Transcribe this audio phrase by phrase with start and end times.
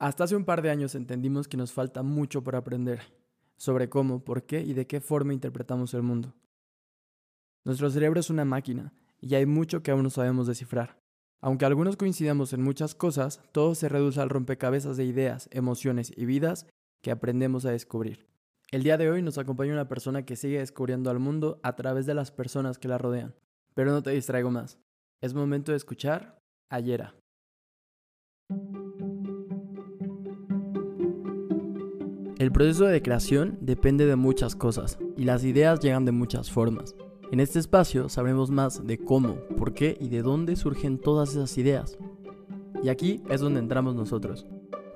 [0.00, 3.00] Hasta hace un par de años entendimos que nos falta mucho por aprender
[3.58, 6.34] sobre cómo, por qué y de qué forma interpretamos el mundo.
[7.66, 10.98] Nuestro cerebro es una máquina y hay mucho que aún no sabemos descifrar.
[11.42, 16.24] Aunque algunos coincidamos en muchas cosas, todo se reduce al rompecabezas de ideas, emociones y
[16.24, 16.66] vidas
[17.02, 18.26] que aprendemos a descubrir.
[18.70, 22.06] El día de hoy nos acompaña una persona que sigue descubriendo al mundo a través
[22.06, 23.34] de las personas que la rodean.
[23.74, 24.78] Pero no te distraigo más.
[25.20, 26.38] Es momento de escuchar
[26.70, 26.80] a
[32.40, 36.96] El proceso de creación depende de muchas cosas y las ideas llegan de muchas formas.
[37.30, 41.58] En este espacio sabremos más de cómo, por qué y de dónde surgen todas esas
[41.58, 41.98] ideas.
[42.82, 44.46] Y aquí es donde entramos nosotros,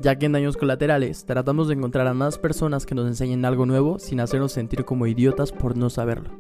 [0.01, 3.67] ya que en Daños Colaterales tratamos de encontrar a más personas que nos enseñen algo
[3.67, 6.31] nuevo sin hacernos sentir como idiotas por no saberlo.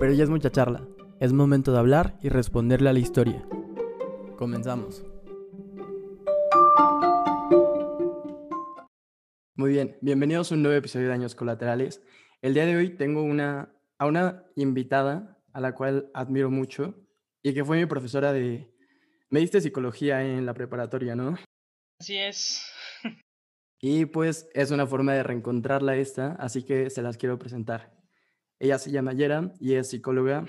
[0.00, 0.82] Pero ya es mucha charla,
[1.20, 3.46] es momento de hablar y responderle a la historia.
[4.36, 5.04] Comenzamos.
[9.54, 12.02] Muy bien, bienvenidos a un nuevo episodio de Daños Colaterales.
[12.40, 16.94] El día de hoy tengo una, a una invitada a la cual admiro mucho
[17.42, 18.72] y que fue mi profesora de...
[19.28, 21.36] Me diste psicología en la preparatoria, ¿no?
[22.00, 22.66] Así es.
[23.84, 27.92] Y pues es una forma de reencontrarla esta, así que se las quiero presentar.
[28.60, 30.46] Ella se llama Yera y es psicóloga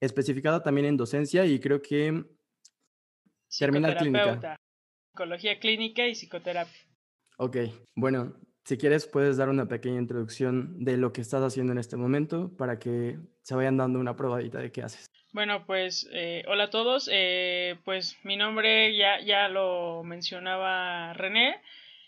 [0.00, 2.24] especificada también en docencia y creo que
[3.58, 4.56] termina clínica.
[5.10, 6.87] Psicología clínica y psicoterapia.
[7.40, 7.56] Ok,
[7.94, 11.96] bueno, si quieres puedes dar una pequeña introducción de lo que estás haciendo en este
[11.96, 15.06] momento para que se vayan dando una probadita de qué haces.
[15.32, 17.08] Bueno, pues eh, hola a todos.
[17.12, 21.62] Eh, pues mi nombre ya, ya lo mencionaba René.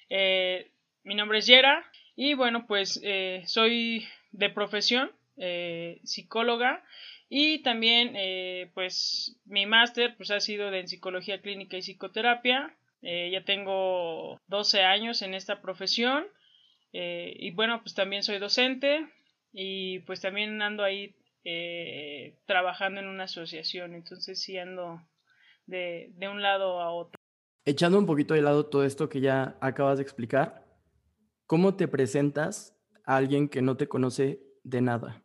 [0.09, 0.73] Eh,
[1.05, 1.85] mi nombre es Yera
[2.17, 3.01] y bueno, pues
[3.47, 5.13] soy de profesión
[6.03, 6.85] psicóloga
[7.29, 13.45] y también pues mi máster pues ha sido en psicología clínica y psicoterapia eh, ya
[13.45, 16.27] tengo 12 años en esta profesión
[16.93, 19.09] eh, y bueno, pues también soy docente
[19.53, 25.01] y pues también ando ahí eh, trabajando en una asociación, entonces sí ando
[25.67, 27.19] de, de un lado a otro.
[27.65, 30.67] Echando un poquito de lado todo esto que ya acabas de explicar,
[31.47, 35.23] ¿cómo te presentas a alguien que no te conoce de nada?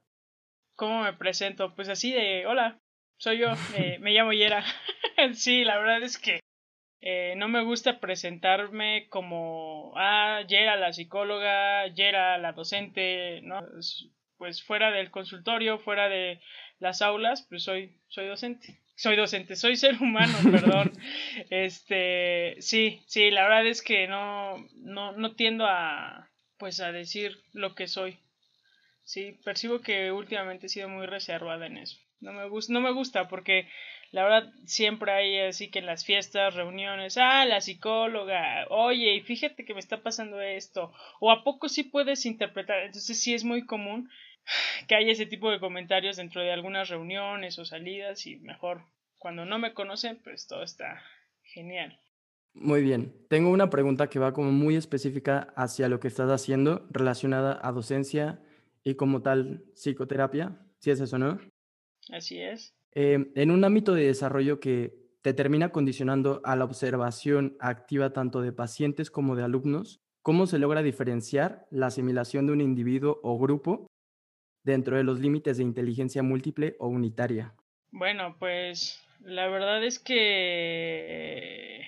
[0.78, 1.76] ¿Cómo me presento?
[1.76, 2.80] Pues así de, hola,
[3.18, 3.48] soy yo,
[4.00, 4.64] me llamo Yera.
[5.34, 6.40] sí, la verdad es que
[7.02, 13.62] eh, no me gusta presentarme como, ah, Yera la psicóloga, Yera la docente, ¿no?
[14.38, 16.42] Pues fuera del consultorio, fuera de
[16.80, 18.80] las aulas, pues soy, soy docente.
[18.98, 20.94] Soy docente, soy ser humano, perdón.
[21.50, 27.38] este, sí, sí, la verdad es que no, no, no tiendo a, pues a decir
[27.52, 28.20] lo que soy.
[29.04, 31.98] Sí, percibo que últimamente he sido muy reservada en eso.
[32.22, 33.70] No me, gusta, no me gusta porque
[34.12, 39.22] la verdad siempre hay así que en las fiestas, reuniones, ah, la psicóloga, oye, y
[39.22, 43.44] fíjate que me está pasando esto, o a poco sí puedes interpretar, entonces sí es
[43.44, 44.10] muy común
[44.88, 48.84] que haya ese tipo de comentarios dentro de algunas reuniones o salidas y mejor
[49.18, 51.02] cuando no me conocen, pues todo está
[51.42, 52.00] genial.
[52.54, 56.88] Muy bien, tengo una pregunta que va como muy específica hacia lo que estás haciendo
[56.90, 58.40] relacionada a docencia
[58.84, 61.40] y como tal psicoterapia, si es eso, ¿no?
[62.12, 62.75] Así es.
[62.98, 68.42] Em, en un ámbito de desarrollo que te termina condicionando a la observación activa tanto
[68.42, 73.38] de pacientes como de alumnos, ¿cómo se logra diferenciar la asimilación de un individuo o
[73.38, 73.88] grupo
[74.64, 77.54] dentro de los límites de inteligencia múltiple o unitaria?
[77.92, 81.82] Bueno, pues la verdad es que,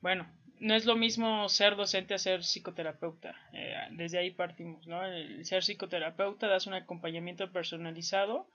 [0.00, 0.26] bueno,
[0.58, 3.36] no es lo mismo ser docente a ser psicoterapeuta.
[3.52, 5.06] Eh, desde ahí partimos, ¿no?
[5.06, 8.48] El ser psicoterapeuta das un acompañamiento personalizado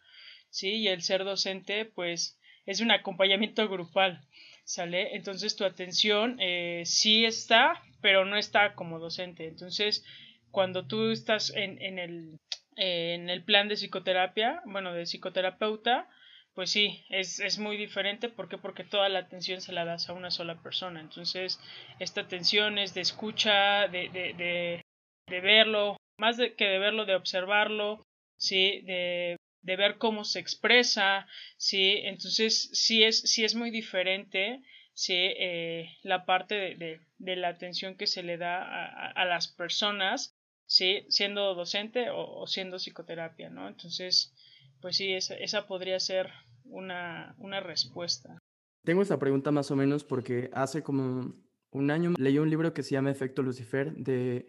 [0.49, 0.73] ¿sí?
[0.75, 4.21] Y el ser docente, pues, es un acompañamiento grupal,
[4.63, 5.15] ¿sale?
[5.15, 9.47] Entonces tu atención eh, sí está, pero no está como docente.
[9.47, 10.03] Entonces,
[10.51, 12.37] cuando tú estás en, en, el,
[12.75, 16.09] en el plan de psicoterapia, bueno, de psicoterapeuta,
[16.53, 18.29] pues sí, es, es muy diferente.
[18.29, 18.57] ¿Por qué?
[18.57, 21.01] Porque toda la atención se la das a una sola persona.
[21.01, 21.59] Entonces,
[21.99, 24.81] esta atención es de escucha, de, de, de,
[25.27, 28.03] de verlo, más de que de verlo, de observarlo,
[28.37, 31.27] sí, de de ver cómo se expresa,
[31.57, 31.99] ¿sí?
[32.03, 34.61] Entonces, sí es, sí es muy diferente,
[34.93, 35.15] ¿sí?
[35.17, 40.35] Eh, la parte de, de, la atención que se le da a, a las personas,
[40.67, 41.05] ¿sí?
[41.09, 43.67] Siendo docente o, siendo psicoterapia, ¿no?
[43.67, 44.35] Entonces,
[44.81, 46.29] pues sí, esa, esa podría ser
[46.65, 48.37] una, una respuesta.
[48.83, 51.33] Tengo esta pregunta más o menos porque hace como
[51.71, 54.45] un año leí un libro que se llama Efecto Lucifer de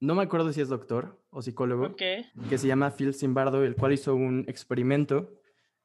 [0.00, 3.92] no me acuerdo si es doctor o psicólogo, que se llama Phil Zimbardo, el cual
[3.92, 5.34] hizo un experimento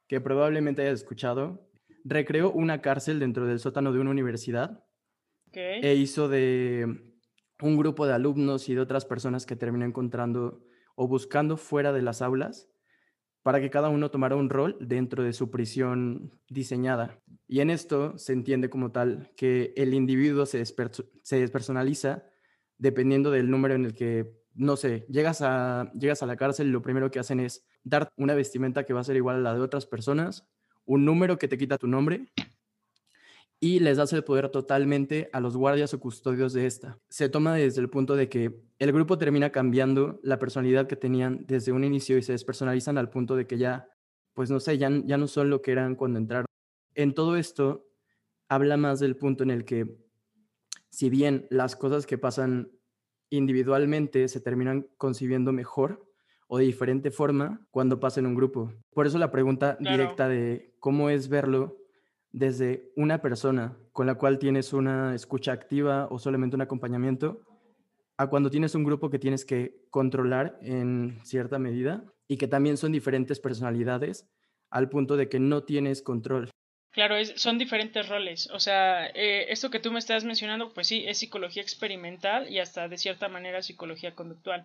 [0.08, 1.68] que probablemente hayas escuchado.
[2.04, 4.84] Recreó una cárcel dentro del sótano de una universidad
[5.52, 7.14] e hizo de
[7.60, 10.64] un grupo de alumnos y de otras personas que terminó encontrando
[10.94, 12.70] o buscando fuera de las aulas
[13.42, 17.22] para que cada uno tomara un rol dentro de su prisión diseñada.
[17.46, 22.24] Y en esto se entiende como tal que el individuo se, se despersonaliza
[22.78, 26.82] dependiendo del número en el que, no sé, llegas a, llegas a la cárcel lo
[26.82, 29.60] primero que hacen es dar una vestimenta que va a ser igual a la de
[29.60, 30.46] otras personas,
[30.84, 32.26] un número que te quita tu nombre
[33.58, 36.98] y les das el poder totalmente a los guardias o custodios de esta.
[37.08, 41.44] Se toma desde el punto de que el grupo termina cambiando la personalidad que tenían
[41.46, 43.88] desde un inicio y se despersonalizan al punto de que ya,
[44.34, 46.46] pues no sé, ya, ya no son lo que eran cuando entraron.
[46.94, 47.88] En todo esto,
[48.48, 50.05] habla más del punto en el que,
[50.90, 52.70] si bien las cosas que pasan
[53.30, 56.06] individualmente se terminan concibiendo mejor
[56.48, 58.72] o de diferente forma cuando pasa en un grupo.
[58.92, 61.76] Por eso la pregunta directa de cómo es verlo
[62.30, 67.40] desde una persona con la cual tienes una escucha activa o solamente un acompañamiento,
[68.18, 72.76] a cuando tienes un grupo que tienes que controlar en cierta medida y que también
[72.76, 74.28] son diferentes personalidades
[74.70, 76.50] al punto de que no tienes control.
[76.96, 77.14] Claro,
[77.44, 78.48] son diferentes roles.
[78.52, 82.58] O sea, eh, esto que tú me estás mencionando, pues sí, es psicología experimental y
[82.58, 84.64] hasta de cierta manera psicología conductual.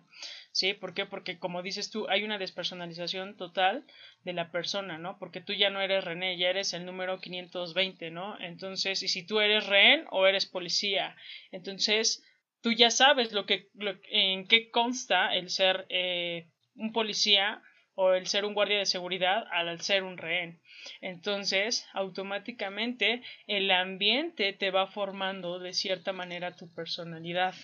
[0.50, 0.72] ¿Sí?
[0.72, 1.04] ¿Por qué?
[1.04, 3.84] Porque como dices tú, hay una despersonalización total
[4.24, 5.18] de la persona, ¿no?
[5.18, 8.40] Porque tú ya no eres René, ya eres el número 520, ¿no?
[8.40, 11.14] Entonces, y si tú eres rehén o eres policía,
[11.50, 12.24] entonces
[12.62, 13.68] tú ya sabes lo que,
[14.10, 16.46] en qué consta el ser eh,
[16.76, 17.62] un policía
[17.94, 20.60] o el ser un guardia de seguridad al ser un rehén.
[21.00, 27.54] Entonces, automáticamente el ambiente te va formando de cierta manera tu personalidad.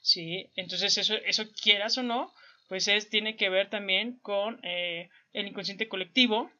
[0.00, 0.50] ¿Sí?
[0.54, 2.32] Entonces, eso, eso quieras o no,
[2.68, 6.50] pues es, tiene que ver también con eh, el inconsciente colectivo,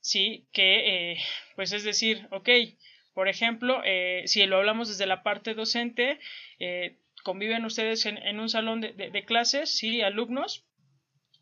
[0.00, 0.48] ¿sí?
[0.52, 1.18] Que, eh,
[1.56, 2.48] pues es decir, ok,
[3.14, 6.18] por ejemplo, eh, si lo hablamos desde la parte docente,
[7.22, 10.00] conviven ustedes en, un salón de, de, de, clases, ¿sí?
[10.00, 10.64] Alumnos,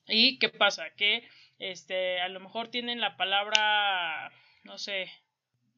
[0.09, 0.91] ¿y qué pasa?
[0.97, 4.31] Que este, a lo mejor tienen la palabra,
[4.65, 5.11] no sé,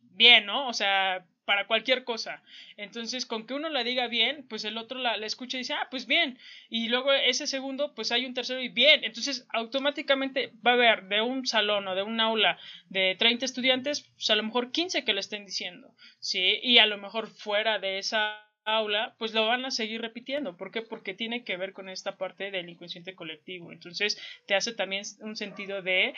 [0.00, 0.68] bien, ¿no?
[0.68, 2.42] O sea, para cualquier cosa.
[2.76, 5.88] Entonces, con que uno la diga bien, pues el otro la, escucha y dice, ah,
[5.90, 6.38] pues bien.
[6.68, 9.02] Y luego ese segundo, pues hay un tercero y bien.
[9.02, 12.58] Entonces, automáticamente va a haber de un salón o de un aula
[12.90, 16.60] de 30 estudiantes, pues a lo mejor 15 que le estén diciendo, ¿sí?
[16.62, 20.56] Y a lo mejor fuera de esa aula, pues lo van a seguir repitiendo.
[20.56, 20.82] ¿Por qué?
[20.82, 23.72] Porque tiene que ver con esta parte del inconsciente colectivo.
[23.72, 26.14] Entonces, te hace también un sentido de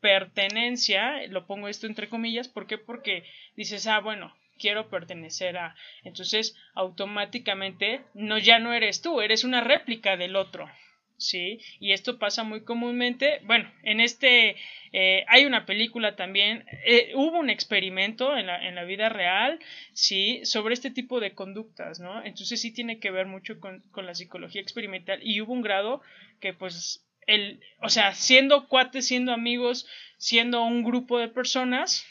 [0.00, 2.76] pertenencia, lo pongo esto entre comillas, ¿por qué?
[2.76, 3.24] Porque
[3.56, 5.76] dices, ah, bueno, quiero pertenecer a.
[6.02, 10.68] Entonces, automáticamente, no, ya no eres tú, eres una réplica del otro.
[11.16, 11.60] ¿Sí?
[11.80, 13.40] Y esto pasa muy comúnmente.
[13.44, 14.56] Bueno, en este
[14.92, 19.58] eh, hay una película también, eh, hubo un experimento en la, en la, vida real,
[19.94, 20.40] ¿sí?
[20.44, 22.22] Sobre este tipo de conductas, ¿no?
[22.24, 26.02] Entonces sí tiene que ver mucho con, con la psicología experimental y hubo un grado
[26.40, 29.86] que pues el, o sea, siendo cuates, siendo amigos,
[30.18, 32.06] siendo un grupo de personas,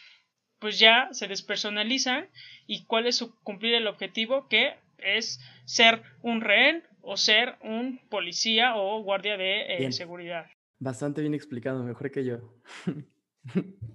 [0.59, 2.30] pues ya se despersonalizan
[2.68, 8.00] y cuál es su cumplir el objetivo que es ser un rehén o ser un
[8.09, 10.45] policía o guardia de eh, seguridad.
[10.80, 12.39] Bastante bien explicado, mejor que yo.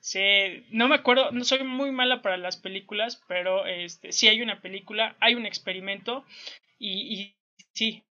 [0.00, 4.42] sí, no me acuerdo, no soy muy mala para las películas, pero este, sí hay
[4.42, 6.24] una película, hay un experimento
[6.78, 7.36] y, y
[7.72, 8.04] sí,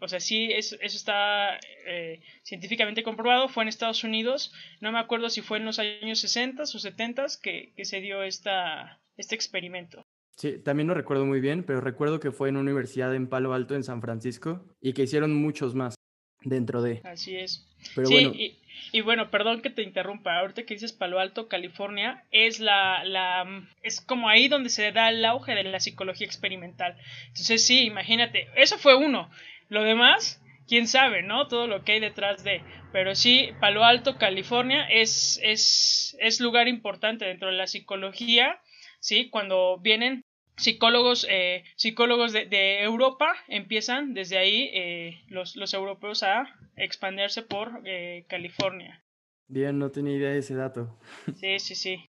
[0.00, 4.98] o sea, sí, eso, eso está eh, científicamente comprobado, fue en Estados Unidos, no me
[4.98, 9.34] acuerdo si fue en los años 60 o 70 que, que se dio esta, este
[9.34, 10.04] experimento.
[10.36, 13.54] Sí, también lo recuerdo muy bien, pero recuerdo que fue en una universidad en Palo
[13.54, 15.94] Alto, en San Francisco, y que hicieron muchos más
[16.42, 17.00] dentro de.
[17.04, 17.68] Así es.
[17.94, 18.32] Pero sí, bueno.
[18.34, 18.58] Y,
[18.92, 20.38] y, bueno, perdón que te interrumpa.
[20.38, 25.08] Ahorita que dices Palo Alto, California, es la, la, es como ahí donde se da
[25.10, 26.96] el auge de la psicología experimental.
[27.28, 29.30] Entonces sí, imagínate, eso fue uno.
[29.68, 31.46] Lo demás, quién sabe, ¿no?
[31.46, 32.62] Todo lo que hay detrás de.
[32.92, 38.58] Pero sí, Palo Alto, California, es, es, es lugar importante dentro de la psicología
[39.04, 39.28] ¿sí?
[39.28, 40.24] Cuando vienen
[40.56, 47.82] psicólogos, eh, psicólogos de, Europa, empiezan desde ahí eh, los, los, europeos a expandirse por
[47.84, 49.04] eh, California.
[49.46, 50.98] Bien, no tenía idea de ese dato.
[51.36, 52.06] Sí, sí, sí.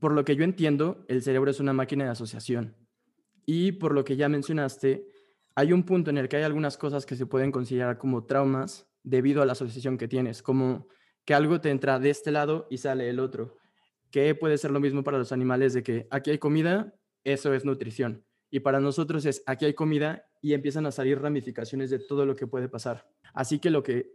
[0.00, 2.74] Por lo que yo entiendo, el cerebro es una máquina de asociación.
[3.44, 5.04] Y por lo que ya mencionaste,
[5.54, 8.88] hay un punto en el que hay algunas cosas que se pueden considerar como traumas
[9.02, 10.88] debido a la asociación que tienes, como
[11.26, 13.59] que algo te entra de este lado y sale el otro
[14.10, 17.64] que puede ser lo mismo para los animales de que aquí hay comida, eso es
[17.64, 18.24] nutrición.
[18.50, 22.34] Y para nosotros es aquí hay comida y empiezan a salir ramificaciones de todo lo
[22.34, 23.08] que puede pasar.
[23.32, 24.12] Así que lo que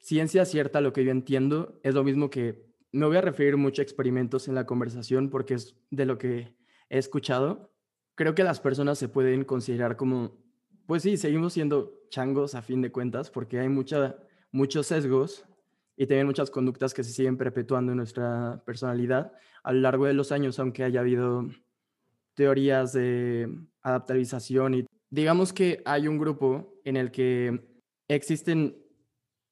[0.00, 3.82] ciencia cierta, lo que yo entiendo, es lo mismo que me voy a referir mucho
[3.82, 6.54] a experimentos en la conversación porque es de lo que
[6.88, 7.72] he escuchado,
[8.14, 10.38] creo que las personas se pueden considerar como,
[10.86, 14.16] pues sí, seguimos siendo changos a fin de cuentas, porque hay mucha,
[14.50, 15.44] muchos sesgos
[15.98, 19.32] y también muchas conductas que se siguen perpetuando en nuestra personalidad
[19.64, 21.48] a lo largo de los años, aunque haya habido
[22.34, 23.52] teorías de
[23.82, 27.68] adaptabilización y digamos que hay un grupo en el que
[28.06, 28.76] existen,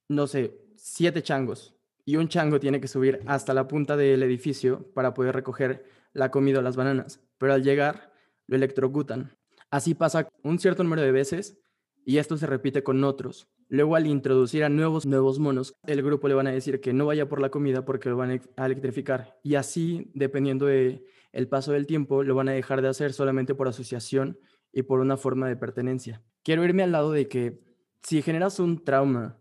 [0.07, 1.75] no sé, siete changos
[2.05, 6.31] y un chango tiene que subir hasta la punta del edificio para poder recoger la
[6.31, 8.13] comida o las bananas, pero al llegar
[8.47, 9.35] lo electrocutan.
[9.69, 11.59] Así pasa un cierto número de veces
[12.07, 13.49] y esto se repite con otros.
[13.67, 17.05] Luego al introducir a nuevos, nuevos monos, el grupo le van a decir que no
[17.05, 19.37] vaya por la comida porque lo van a electrificar.
[19.43, 23.55] Y así, dependiendo de el paso del tiempo, lo van a dejar de hacer solamente
[23.55, 24.39] por asociación
[24.71, 26.23] y por una forma de pertenencia.
[26.43, 27.59] Quiero irme al lado de que
[28.03, 29.37] si generas un trauma,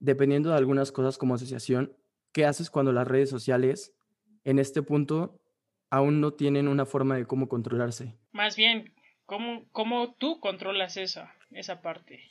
[0.00, 1.96] dependiendo de algunas cosas como asociación,
[2.32, 3.94] ¿qué haces cuando las redes sociales
[4.42, 5.40] en este punto
[5.88, 8.18] aún no tienen una forma de cómo controlarse?
[8.32, 8.92] Más bien,
[9.24, 12.30] ¿cómo, cómo tú controlas esa, esa parte?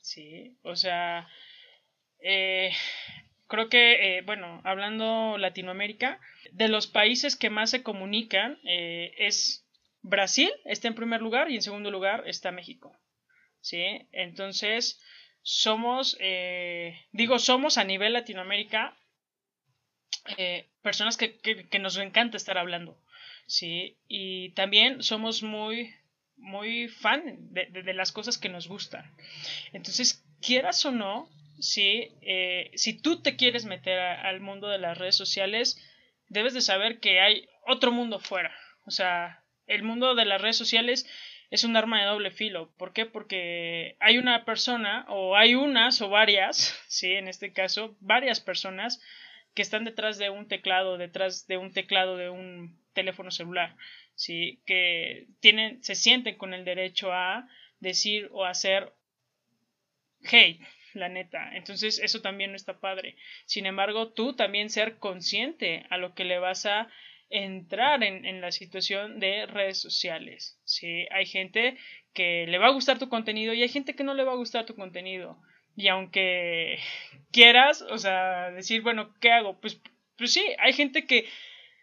[0.00, 1.28] Sí, o sea,
[2.20, 2.72] eh,
[3.46, 6.20] creo que, eh, bueno, hablando Latinoamérica,
[6.52, 9.66] de los países que más se comunican eh, es
[10.02, 12.96] Brasil, está en primer lugar y en segundo lugar está México.
[13.60, 14.08] ¿Sí?
[14.12, 15.00] Entonces,
[15.42, 16.16] somos,
[17.12, 18.96] digo, somos a nivel Latinoamérica
[20.82, 23.02] personas que, que, nos encanta estar hablando.
[23.46, 23.98] ¿Sí?
[24.08, 25.92] Y también somos muy
[26.38, 29.10] muy fan de, de, las cosas que nos gustan.
[29.72, 31.28] Entonces, quieras o no,
[31.60, 35.78] si, eh, si tú te quieres meter al mundo de las redes sociales,
[36.28, 38.54] debes de saber que hay otro mundo fuera.
[38.86, 41.06] O sea, el mundo de las redes sociales
[41.50, 42.72] es un arma de doble filo.
[42.76, 43.06] ¿Por qué?
[43.06, 49.00] Porque hay una persona, o hay unas o varias, sí, en este caso, varias personas
[49.54, 53.74] que están detrás de un teclado, detrás de un teclado de un teléfono celular.
[54.18, 54.60] ¿Sí?
[54.66, 57.48] que tienen, se sienten con el derecho a
[57.78, 58.92] decir o hacer
[60.24, 60.60] hey,
[60.92, 61.54] la neta.
[61.54, 63.16] Entonces eso también no está padre.
[63.46, 66.88] Sin embargo, tú también ser consciente a lo que le vas a
[67.30, 70.60] entrar en, en la situación de redes sociales.
[70.64, 71.06] ¿sí?
[71.12, 71.78] Hay gente
[72.12, 74.36] que le va a gustar tu contenido y hay gente que no le va a
[74.36, 75.40] gustar tu contenido.
[75.76, 76.80] Y aunque
[77.30, 79.60] quieras, o sea, decir, bueno, ¿qué hago?
[79.60, 79.80] Pues,
[80.16, 81.26] pues sí, hay gente que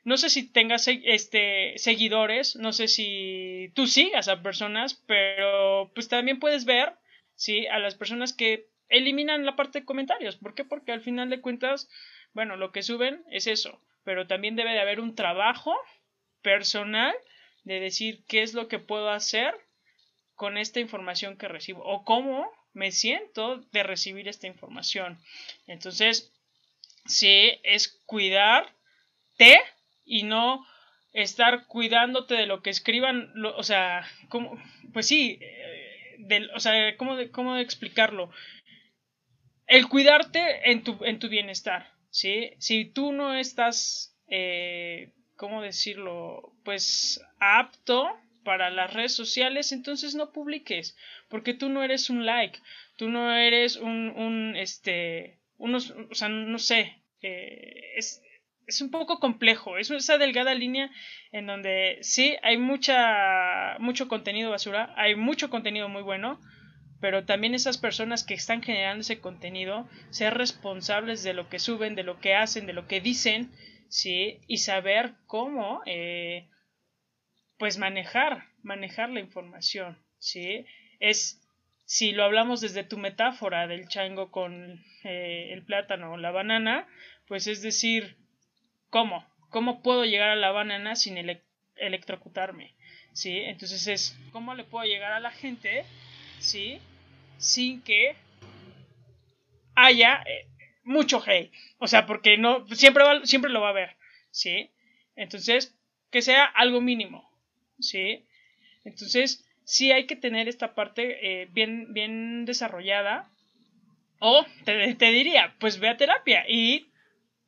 [0.06, 6.08] no sé si tengas este seguidores, no sé si tú sigas a personas, pero pues
[6.08, 6.94] también puedes ver,
[7.34, 10.36] sí, a las personas que eliminan la parte de comentarios.
[10.36, 10.64] ¿Por qué?
[10.64, 11.90] Porque al final de cuentas,
[12.34, 15.76] bueno, lo que suben es eso, pero también debe de haber un trabajo
[16.44, 17.16] personal
[17.64, 19.56] de decir qué es lo que puedo hacer
[20.36, 25.18] con esta información que recibo o cómo me siento de recibir esta información.
[25.66, 26.32] Entonces,
[27.08, 29.62] sí, es cuidarte
[30.06, 30.66] y no
[31.14, 34.62] estar cuidándote de lo que escriban, o sea, como,
[34.94, 38.30] pues sí, eh, o sea, ¿cómo, ¿cómo explicarlo?
[39.68, 42.52] El cuidarte en tu, en tu bienestar, ¿sí?
[42.60, 46.54] Si tú no estás, eh, ¿cómo decirlo?
[46.64, 48.10] Pues apto
[48.44, 50.96] para las redes sociales, entonces no publiques,
[51.30, 52.60] porque tú no eres un like,
[52.98, 58.22] tú no eres un, un este, unos, o sea, no sé, eh, es,
[58.68, 60.90] es un poco complejo, es esa delgada línea
[61.32, 66.40] en donde sí hay mucha mucho contenido basura, hay mucho contenido muy bueno,
[67.02, 71.96] pero también esas personas que están generando ese contenido ser responsables de lo que suben,
[71.96, 73.52] de lo que hacen, de lo que dicen,
[73.90, 76.48] sí, y saber cómo eh,
[77.58, 80.66] pues manejar, manejar la información, sí,
[81.00, 81.42] es
[81.86, 86.88] si lo hablamos desde tu metáfora del chango con eh, el plátano o la banana,
[87.28, 88.18] pues es decir,
[88.90, 89.26] ¿Cómo?
[89.50, 91.18] ¿Cómo puedo llegar a la banana sin
[91.76, 92.76] electrocutarme?
[93.14, 93.40] ¿Sí?
[93.40, 95.86] Entonces es, ¿cómo le puedo llegar a la gente?
[96.40, 96.80] ¿Sí?
[97.38, 98.16] Sin que
[99.76, 100.48] haya eh,
[100.84, 101.52] mucho hate.
[101.80, 103.96] O sea, porque no, siempre, siempre lo va a haber.
[104.32, 104.72] ¿Sí?
[105.16, 105.78] Entonces,
[106.12, 107.30] que sea algo mínimo.
[107.80, 108.26] ¿Sí?
[108.84, 113.30] Entonces, sí hay que tener esta parte eh, bien, bien desarrollada.
[114.20, 116.88] O te, te, diría, pues ve a terapia y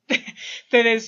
[0.69, 0.99] te,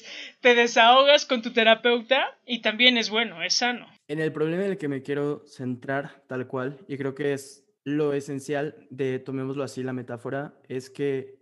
[0.42, 3.88] te desahogas con tu terapeuta y también es bueno, es sano.
[4.08, 7.66] En el problema en el que me quiero centrar tal cual, y creo que es
[7.84, 11.40] lo esencial de, tomémoslo así, la metáfora, es que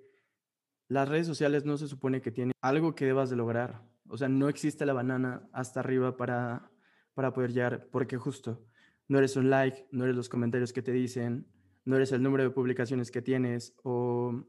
[0.88, 3.82] las redes sociales no se supone que tienen algo que debas de lograr.
[4.10, 6.72] O sea, no existe la banana hasta arriba para,
[7.14, 8.66] para poder llegar, porque justo
[9.08, 11.48] no eres un like, no eres los comentarios que te dicen,
[11.86, 14.46] no eres el número de publicaciones que tienes o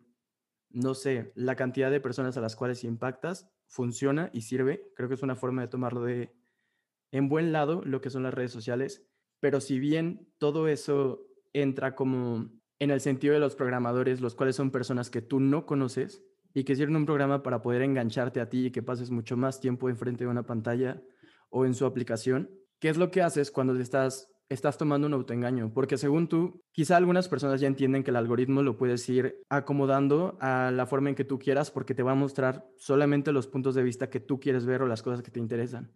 [0.70, 4.90] no sé, la cantidad de personas a las cuales impactas funciona y sirve.
[4.94, 6.34] Creo que es una forma de tomarlo de
[7.10, 9.06] en buen lado lo que son las redes sociales.
[9.40, 14.56] Pero si bien todo eso entra como en el sentido de los programadores, los cuales
[14.56, 16.22] son personas que tú no conoces
[16.54, 19.60] y que sirven un programa para poder engancharte a ti y que pases mucho más
[19.60, 21.02] tiempo enfrente de una pantalla
[21.50, 25.72] o en su aplicación, ¿qué es lo que haces cuando estás, estás tomando un autoengaño?
[25.72, 30.36] Porque según tú, quizá algunas personas ya entienden que el algoritmo lo puedes ir acomodando
[30.40, 33.74] a la forma en que tú quieras porque te va a mostrar solamente los puntos
[33.74, 35.92] de vista que tú quieres ver o las cosas que te interesan.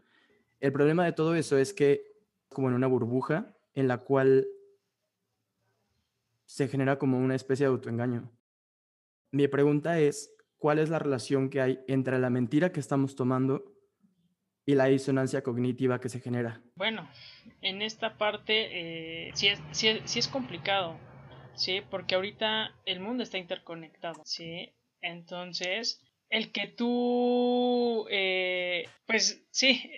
[0.61, 2.05] El problema de todo eso es que
[2.49, 4.47] como en una burbuja en la cual
[6.45, 8.31] se genera como una especie de autoengaño.
[9.31, 13.72] Mi pregunta es, ¿cuál es la relación que hay entre la mentira que estamos tomando
[14.65, 16.61] y la disonancia cognitiva que se genera?
[16.77, 17.09] Bueno,
[17.61, 19.61] en esta parte eh, sí, es,
[20.05, 20.99] sí, complicado,
[21.55, 21.83] ¿sí?
[21.91, 24.73] Porque ahorita el mundo está interconectado, ¿sí?
[25.01, 26.01] Entonces,
[26.31, 29.91] el que tú, eh, pues sí,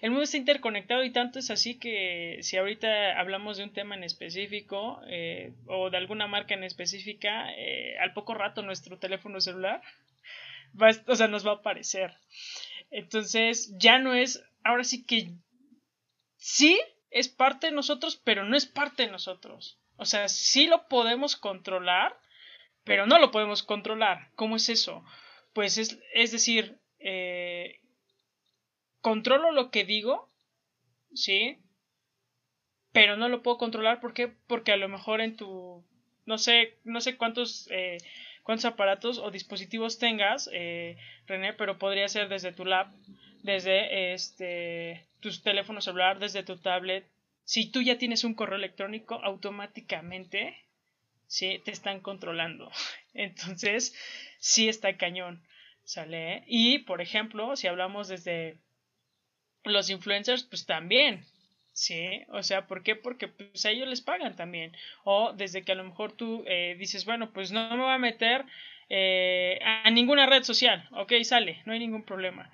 [0.00, 3.94] el mundo está interconectado y tanto es así que si ahorita hablamos de un tema
[3.96, 9.40] en específico eh, o de alguna marca en específica, eh, al poco rato nuestro teléfono
[9.40, 9.82] celular
[10.80, 12.14] va, o sea, nos va a aparecer.
[12.92, 15.32] Entonces ya no es, ahora sí que
[16.36, 16.78] sí
[17.10, 19.80] es parte de nosotros, pero no es parte de nosotros.
[19.96, 22.16] O sea, sí lo podemos controlar,
[22.84, 24.30] pero no lo podemos controlar.
[24.34, 25.04] ¿Cómo es eso?
[25.54, 27.80] Pues es, es decir, eh,
[29.00, 30.30] controlo lo que digo,
[31.14, 31.58] ¿sí?
[32.92, 34.28] Pero no lo puedo controlar, ¿por qué?
[34.46, 35.82] Porque a lo mejor en tu,
[36.26, 37.98] no sé, no sé cuántos, eh,
[38.42, 40.96] cuántos aparatos o dispositivos tengas, eh,
[41.26, 42.92] René, pero podría ser desde tu lap,
[43.42, 47.06] desde este, tu teléfono celular, desde tu tablet.
[47.44, 50.56] Si tú ya tienes un correo electrónico, automáticamente,
[51.26, 52.70] sí, te están controlando.
[53.14, 53.94] Entonces,
[54.38, 55.42] sí está cañón,
[55.84, 56.44] ¿sale?
[56.46, 58.58] Y, por ejemplo, si hablamos desde
[59.64, 61.24] los influencers pues también,
[61.72, 62.22] ¿sí?
[62.28, 62.96] O sea, ¿por qué?
[62.96, 64.76] Porque pues a ellos les pagan también.
[65.04, 67.98] O desde que a lo mejor tú eh, dices, bueno, pues no me voy a
[67.98, 68.44] meter
[68.88, 72.50] eh, a ninguna red social, ok, sale, no hay ningún problema.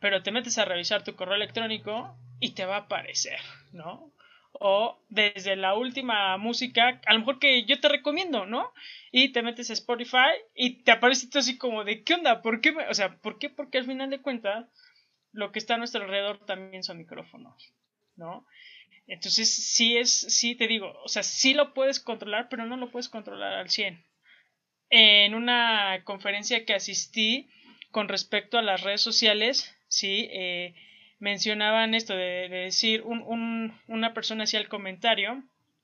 [0.00, 3.38] Pero te metes a revisar tu correo electrónico y te va a aparecer,
[3.72, 4.12] ¿no?
[4.54, 8.72] O desde la última música, a lo mejor que yo te recomiendo, ¿no?
[9.10, 12.42] Y te metes a Spotify y te aparece todo así como de, ¿qué onda?
[12.42, 12.74] ¿Por qué?
[12.88, 13.50] O sea, ¿por qué?
[13.50, 14.66] Porque al final de cuentas
[15.32, 17.72] lo que está a nuestro alrededor también son micrófonos,
[18.16, 18.46] ¿no?
[19.06, 22.90] Entonces, sí es, sí te digo, o sea, sí lo puedes controlar, pero no lo
[22.90, 24.04] puedes controlar al 100.
[24.90, 27.50] En una conferencia que asistí
[27.90, 30.74] con respecto a las redes sociales, sí, eh,
[31.18, 35.42] mencionaban esto de, decir, un, una persona hacía el comentario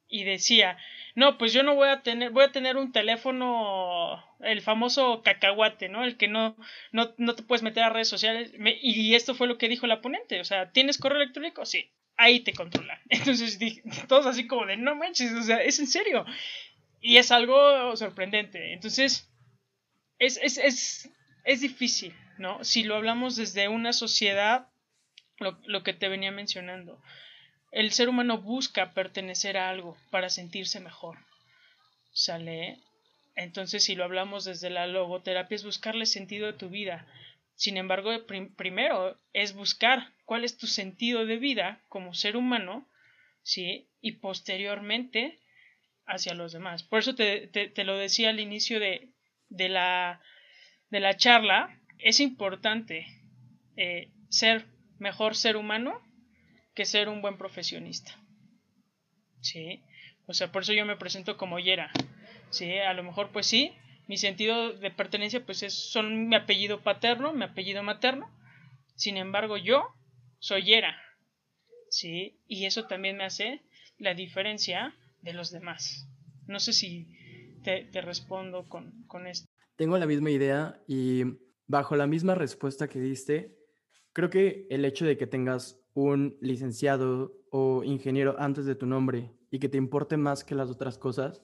[0.09, 0.79] y decía,
[1.15, 5.89] no, pues yo no voy a tener, voy a tener un teléfono, el famoso cacahuate,
[5.89, 6.05] ¿no?
[6.05, 6.57] El que no,
[6.93, 8.53] no, no te puedes meter a redes sociales.
[8.81, 11.67] y esto fue lo que dijo la ponente, o sea, ¿tienes correo electrónico?
[11.67, 12.99] Sí, ahí te controlan.
[13.09, 16.27] Entonces, dije, todos así como de, no manches, o sea, es en serio.
[17.01, 18.75] Y es algo sorprendente.
[18.75, 19.31] Entonces,
[20.19, 21.11] es, es, es,
[21.45, 22.63] es difícil, ¿no?
[22.63, 24.69] Si lo hablamos desde una sociedad,
[25.39, 27.01] lo, lo que te venía mencionando
[27.71, 31.19] el ser humano busca pertenecer a algo para sentirse mejor.
[32.13, 32.79] ¿Sale?
[33.37, 37.07] Entonces, si lo hablamos desde la logoterapia, es buscarle sentido a tu vida.
[37.59, 38.13] Sin embargo,
[38.57, 42.89] primero es buscar cuál es tu sentido de vida como ser humano,
[43.43, 43.89] ¿sí?
[44.01, 45.41] Y posteriormente
[46.07, 46.85] hacia los demás.
[46.85, 49.09] Por eso te, te, lo decía al inicio de,
[49.49, 50.21] de, la,
[50.91, 53.09] de la charla, es importante
[53.77, 54.67] eh, ser
[55.01, 56.01] mejor ser humano
[56.77, 58.17] que ser un buen profesionista.
[59.41, 59.83] ¿Sí?
[60.27, 61.91] O sea, por eso yo me presento como Yera.
[62.51, 62.79] ¿Sí?
[62.79, 63.73] A lo mejor, pues sí,
[64.09, 68.29] mi sentido de pertenencia, pues es, son mi apellido paterno, mi apellido materno.
[68.97, 69.87] Sin embargo, yo
[70.39, 70.97] soy Yera.
[71.91, 72.41] ¿Sí?
[72.49, 73.63] Y eso también me hace
[73.99, 76.09] la diferencia de los demás.
[76.47, 77.07] No sé si
[77.63, 79.47] te, te respondo con, con esto.
[79.77, 81.25] Tengo la misma idea y
[81.67, 83.57] bajo la misma respuesta que diste,
[84.15, 89.33] creo que el hecho de que tengas un licenciado o ingeniero antes de tu nombre
[89.51, 91.43] y que te importe más que las otras cosas,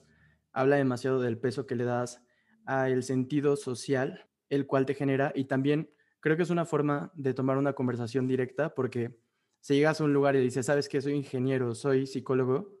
[0.51, 2.24] habla demasiado del peso que le das
[2.65, 7.33] al sentido social, el cual te genera y también creo que es una forma de
[7.33, 9.17] tomar una conversación directa porque
[9.61, 12.77] si llegas a un lugar y dices, sabes que soy ingeniero, soy psicólogo,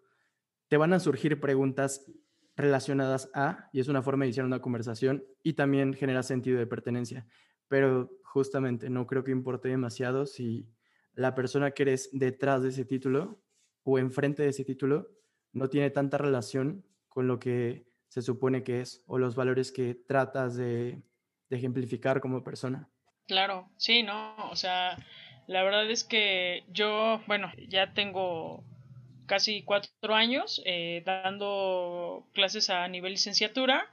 [0.67, 2.11] te van a surgir preguntas
[2.55, 6.67] relacionadas a, y es una forma de iniciar una conversación y también genera sentido de
[6.67, 7.25] pertenencia.
[7.67, 10.67] Pero justamente no creo que importe demasiado si
[11.13, 13.41] la persona que eres detrás de ese título
[13.83, 15.09] o enfrente de ese título
[15.53, 19.93] no tiene tanta relación con lo que se supone que es o los valores que
[19.93, 21.01] tratas de,
[21.49, 22.87] ejemplificar como persona.
[23.27, 24.97] Claro, sí, no, o sea,
[25.47, 28.63] la verdad es que yo, bueno, ya tengo
[29.25, 33.85] casi cuatro años eh, dando clases a nivel licenciatura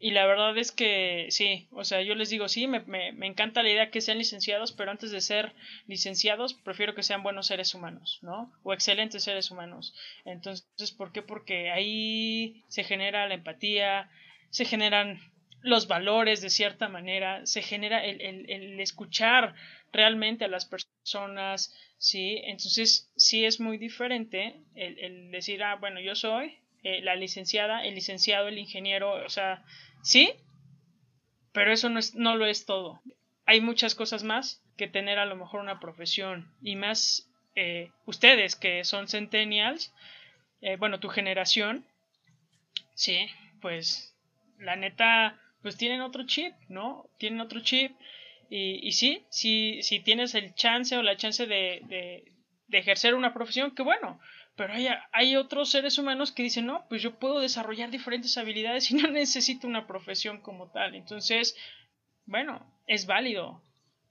[0.00, 3.26] y la verdad es que sí, o sea, yo les digo, sí, me, me, me,
[3.26, 5.54] encanta la idea que sean licenciados, pero antes de ser
[5.88, 8.52] licenciados, prefiero que sean buenos seres humanos, ¿no?
[8.62, 9.94] O excelentes seres humanos.
[10.24, 11.22] Entonces, ¿por qué?
[11.22, 14.08] Porque ahí se genera la empatía,
[14.50, 15.20] se generan
[15.62, 19.56] los valores de cierta manera, se genera el, el, el escuchar
[19.92, 22.40] realmente a las personas, ¿sí?
[22.44, 26.56] Entonces, sí es muy diferente el, el decir, ah, bueno, yo soy
[26.88, 29.62] eh, la licenciada, el licenciado, el ingeniero, o sea,
[30.02, 30.32] Sí,
[31.52, 33.00] pero eso no, es, no lo es todo.
[33.46, 38.54] Hay muchas cosas más que tener a lo mejor una profesión y más eh, ustedes
[38.56, 39.92] que son centennials,
[40.60, 41.84] eh, bueno, tu generación,
[42.94, 43.28] sí,
[43.60, 44.14] pues
[44.58, 47.08] la neta, pues tienen otro chip, ¿no?
[47.18, 47.92] Tienen otro chip
[48.50, 52.32] y, y sí, si, si tienes el chance o la chance de, de,
[52.68, 54.20] de ejercer una profesión, que bueno,
[54.58, 58.90] pero hay, hay, otros seres humanos que dicen, no, pues yo puedo desarrollar diferentes habilidades
[58.90, 60.96] y no necesito una profesión como tal.
[60.96, 61.56] Entonces,
[62.26, 63.62] bueno, es válido,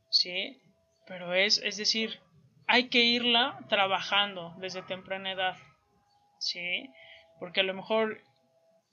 [0.09, 0.57] ¿sí?
[1.05, 2.21] Pero es, es decir,
[2.65, 5.57] hay que irla trabajando desde temprana edad,
[6.39, 6.89] ¿sí?
[7.39, 8.23] Porque a lo mejor,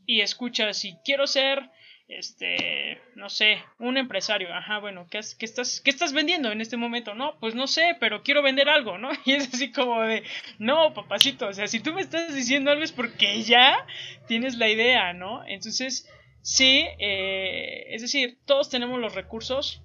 [0.06, 1.70] y escuchas, si quiero ser
[2.08, 6.76] este, no sé, un empresario, ajá, bueno, ¿qué, qué, estás, ¿qué estás vendiendo en este
[6.76, 7.14] momento?
[7.14, 9.10] No, pues no sé, pero quiero vender algo, ¿no?
[9.24, 10.22] Y es así como de,
[10.58, 13.86] no, papacito, o sea, si tú me estás diciendo algo es porque ya
[14.28, 15.46] tienes la idea, ¿no?
[15.46, 16.08] Entonces,
[16.42, 19.82] sí, eh, es decir, todos tenemos los recursos,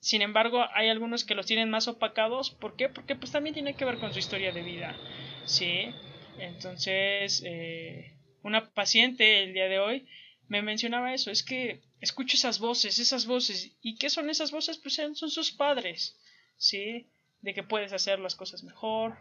[0.00, 2.88] sin embargo, hay algunos que los tienen más opacados, ¿por qué?
[2.88, 4.96] Porque pues también tiene que ver con su historia de vida,
[5.44, 5.92] ¿sí?
[6.38, 10.06] Entonces, eh, una paciente el día de hoy,
[10.48, 14.78] me mencionaba eso, es que escucho esas voces, esas voces, ¿y qué son esas voces?
[14.78, 16.18] Pues son sus padres,
[16.56, 17.06] ¿sí?
[17.42, 19.18] De que puedes hacer las cosas mejor,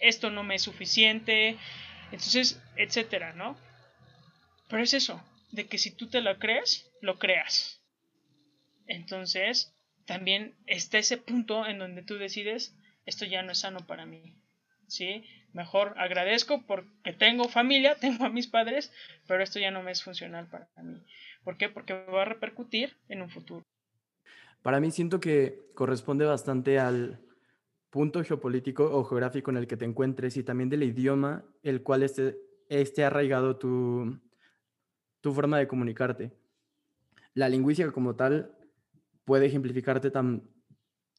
[0.00, 1.56] esto no me es suficiente,
[2.10, 3.56] entonces, etcétera, ¿no?
[4.68, 7.80] Pero es eso, de que si tú te lo crees, lo creas.
[8.86, 9.72] Entonces,
[10.06, 12.74] también está ese punto en donde tú decides,
[13.06, 14.34] esto ya no es sano para mí,
[14.88, 15.24] ¿sí?
[15.52, 18.92] Mejor agradezco porque tengo familia, tengo a mis padres,
[19.26, 21.00] pero esto ya no me es funcional para mí.
[21.44, 21.68] ¿Por qué?
[21.68, 23.62] Porque va a repercutir en un futuro.
[24.62, 27.20] Para mí siento que corresponde bastante al
[27.90, 32.04] punto geopolítico o geográfico en el que te encuentres y también del idioma el cual
[32.04, 32.38] esté,
[32.68, 34.18] esté arraigado tu,
[35.20, 36.32] tu forma de comunicarte.
[37.34, 38.56] La lingüística como tal
[39.24, 40.48] puede ejemplificarte tan,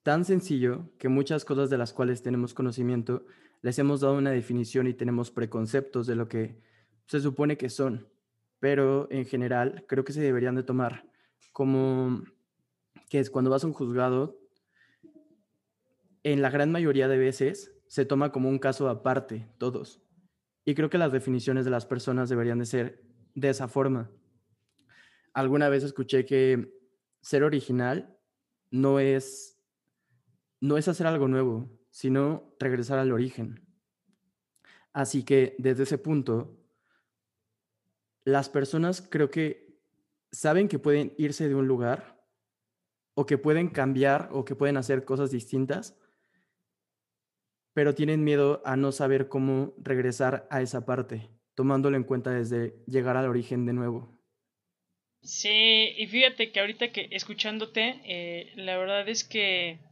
[0.03, 3.25] tan sencillo que muchas cosas de las cuales tenemos conocimiento
[3.61, 6.61] les hemos dado una definición y tenemos preconceptos de lo que
[7.07, 8.07] se supone que son,
[8.59, 11.09] pero en general creo que se deberían de tomar
[11.53, 12.23] como
[13.09, 14.39] que es cuando vas a un juzgado,
[16.23, 20.01] en la gran mayoría de veces se toma como un caso aparte, todos.
[20.65, 23.03] Y creo que las definiciones de las personas deberían de ser
[23.35, 24.09] de esa forma.
[25.33, 26.73] Alguna vez escuché que
[27.21, 28.17] ser original
[28.71, 29.52] no es
[30.63, 33.67] no es hacer algo nuevo, sino regresar al origen.
[34.93, 36.57] Así que desde ese punto,
[38.23, 39.77] las personas creo que
[40.31, 42.25] saben que pueden irse de un lugar
[43.13, 45.99] o que pueden cambiar o que pueden hacer cosas distintas,
[47.73, 52.81] pero tienen miedo a no saber cómo regresar a esa parte, tomándolo en cuenta desde
[52.87, 54.17] llegar al origen de nuevo.
[55.23, 59.91] Sí, y fíjate que ahorita que escuchándote, eh, la verdad es que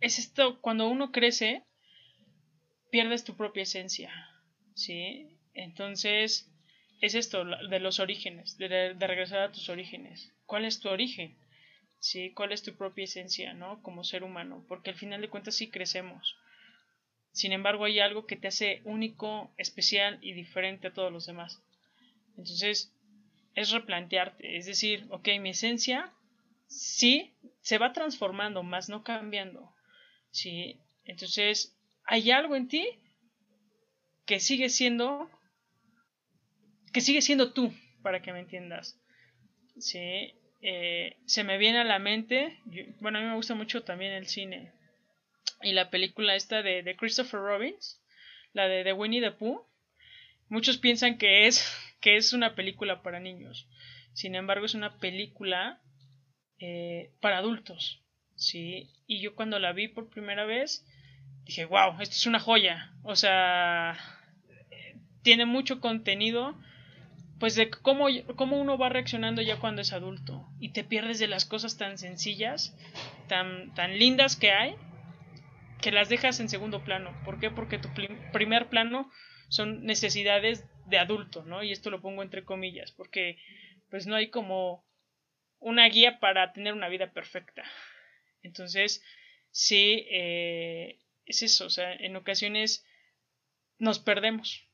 [0.00, 1.64] es esto, cuando uno crece,
[2.90, 4.12] pierdes tu propia esencia,
[4.74, 5.38] ¿sí?
[5.54, 6.50] Entonces,
[7.00, 10.32] es esto, de los orígenes, de, regresar a tus orígenes.
[10.46, 11.36] ¿Cuál es tu origen?
[12.00, 12.32] ¿Sí?
[12.32, 13.82] ¿Cuál es tu propia esencia, ¿no?
[13.82, 16.36] Como ser humano, porque al final de cuentas sí crecemos.
[17.32, 21.62] Sin embargo, hay algo que te hace único, especial y diferente a todos los demás.
[22.36, 22.92] Entonces,
[23.54, 26.12] es replantearte, es decir, ok, mi esencia
[26.68, 29.72] sí se va transformando, más no cambiando.
[30.30, 30.80] ¿Sí?
[31.04, 32.86] Entonces, hay algo en ti
[34.26, 35.30] que sigue siendo,
[36.92, 39.00] que sigue siendo tú, para que me entiendas,
[39.78, 40.34] ¿sí?
[40.60, 42.58] Eh, se me viene a la mente,
[43.00, 44.72] bueno, a mí me gusta mucho también el cine,
[45.62, 48.00] y la película esta de, de Christopher Robbins,
[48.52, 49.66] la de, Winnie the Pooh,
[50.48, 51.66] muchos piensan que es,
[52.00, 53.68] que es una película para niños,
[54.12, 55.80] sin embargo es una película
[56.58, 58.02] eh, para adultos,
[58.38, 58.88] ¿sí?
[59.06, 60.86] Y yo cuando la vi por primera vez,
[61.44, 62.92] dije, wow, esto es una joya.
[63.02, 63.98] O sea,
[65.22, 66.56] tiene mucho contenido,
[67.38, 70.48] pues de cómo, cómo uno va reaccionando ya cuando es adulto.
[70.58, 72.76] Y te pierdes de las cosas tan sencillas,
[73.26, 74.76] tan, tan lindas que hay,
[75.82, 77.12] que las dejas en segundo plano.
[77.24, 77.50] ¿Por qué?
[77.50, 77.88] Porque tu
[78.32, 79.10] primer plano
[79.48, 81.62] son necesidades de adulto, ¿no?
[81.62, 83.38] Y esto lo pongo entre comillas, porque
[83.90, 84.84] pues no hay como
[85.60, 87.64] una guía para tener una vida perfecta.
[88.42, 89.02] Entonces,
[89.50, 92.84] sí, eh, es eso, o sea, en ocasiones
[93.78, 94.66] nos perdemos,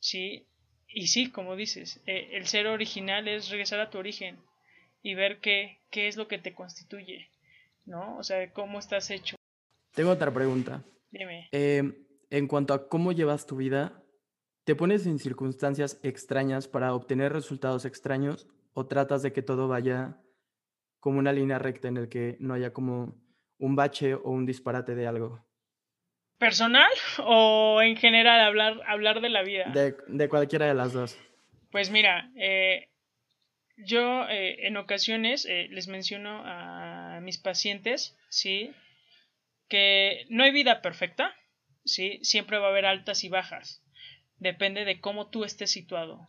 [0.00, 0.46] ¿sí?
[0.88, 4.38] Y sí, como dices, eh, el ser original es regresar a tu origen
[5.02, 7.30] y ver qué, qué es lo que te constituye,
[7.86, 8.18] ¿no?
[8.18, 9.36] O sea, cómo estás hecho.
[9.94, 10.82] Tengo otra pregunta.
[11.10, 11.48] Dime.
[11.52, 11.82] Eh,
[12.30, 14.02] en cuanto a cómo llevas tu vida,
[14.64, 20.20] ¿te pones en circunstancias extrañas para obtener resultados extraños o tratas de que todo vaya
[21.00, 23.18] como una línea recta en el que no haya como
[23.58, 25.44] un bache o un disparate de algo?
[26.38, 29.72] ¿Personal o en general hablar, hablar de la vida?
[29.72, 31.18] De, cualquiera de las dos.
[31.70, 32.88] Pues mira, eh,
[33.76, 38.72] yo eh, en ocasiones eh, les menciono a mis pacientes, ¿sí?
[39.68, 41.34] Que no hay vida perfecta,
[41.84, 42.18] ¿sí?
[42.22, 43.82] Siempre va a haber altas y bajas.
[44.38, 46.28] Depende de cómo tú estés situado,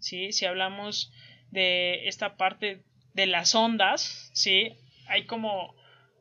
[0.00, 0.32] ¿sí?
[0.32, 1.12] Si hablamos
[1.50, 2.82] de esta parte
[3.14, 4.76] de las ondas, ¿sí?
[5.08, 5.74] Hay como,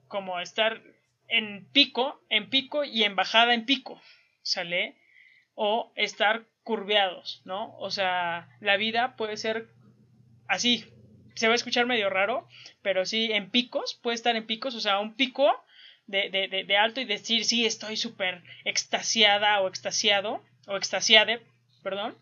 [0.07, 0.81] como estar
[1.27, 4.01] en pico, en pico y en bajada en pico,
[4.41, 4.97] ¿sale?
[5.55, 7.75] O estar curveados, ¿no?
[7.77, 9.69] O sea, la vida puede ser
[10.47, 10.85] así,
[11.35, 12.47] se va a escuchar medio raro,
[12.81, 15.49] pero sí en picos, puede estar en picos, o sea, un pico
[16.07, 21.41] de, de, de alto y decir, sí, estoy súper extasiada o extasiado, o extasiade,
[21.83, 22.17] perdón,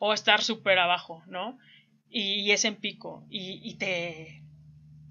[0.00, 1.58] o estar súper abajo, ¿no?
[2.14, 4.42] Y, es en pico, y, te,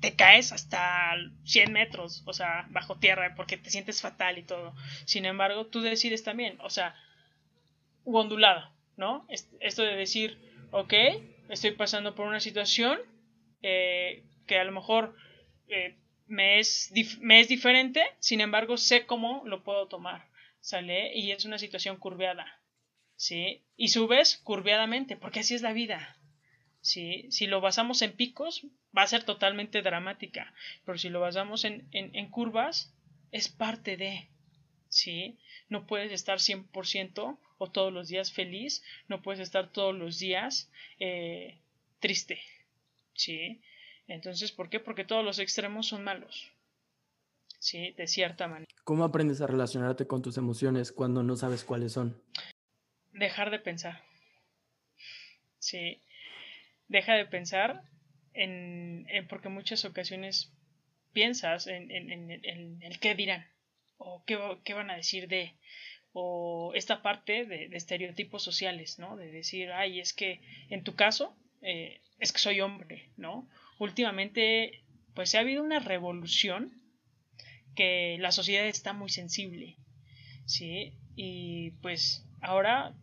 [0.02, 4.76] te caes hasta 100 metros, o sea, bajo tierra, porque te sientes fatal y todo.
[5.06, 6.96] Sin embargo, tú decides también, o sea,
[8.04, 9.26] u ondulada, ¿no?
[9.60, 10.38] Esto de decir,
[10.70, 10.94] ok,
[11.50, 13.00] estoy pasando por una situación
[13.64, 15.16] eh, que a lo mejor
[15.70, 20.28] eh, me, es me es diferente, sin embargo, sé cómo lo puedo tomar,
[20.60, 21.18] ¿sale?
[21.18, 22.62] Y es una situación curveada,
[23.16, 23.64] ¿sí?
[23.76, 26.18] Y subes curveadamente, porque así es la vida,
[26.82, 27.28] ¿sí?
[27.32, 28.66] Si lo basamos en picos,
[28.96, 30.54] va a ser totalmente dramática,
[30.86, 32.94] pero si lo basamos en, en, curvas,
[33.32, 34.28] es parte de,
[34.90, 35.38] ¿sí?
[35.70, 40.70] No puedes estar 100% o todos los días feliz, no puedes estar todos los días
[41.00, 41.60] eh,
[42.00, 42.42] triste,
[43.14, 43.62] ¿sí?
[44.08, 44.80] Entonces, ¿por qué?
[44.80, 46.52] Porque todos los extremos son malos,
[47.60, 47.92] ¿sí?
[47.92, 48.72] De cierta manera.
[48.84, 52.22] ¿Cómo aprendes a relacionarte con tus emociones cuando no sabes cuáles son?
[53.14, 54.04] Dejar de pensar,
[55.60, 56.02] ¿sí?
[56.92, 57.84] Deja de pensar
[58.34, 60.52] en, porque muchas ocasiones
[61.14, 63.48] piensas en, el qué dirán
[63.98, 65.56] o qué, van a decir de
[66.12, 69.16] o esta parte de, estereotipos sociales, ¿no?
[69.16, 73.48] De decir, ay, es que en tu caso eh, es que soy hombre, ¿no?
[73.80, 74.84] Últimamente,
[75.16, 76.74] pues ha habido una revolución
[77.74, 79.78] que la sociedad está muy sensible,
[80.46, 80.98] ¿sí?
[81.16, 82.94] Y pues ahora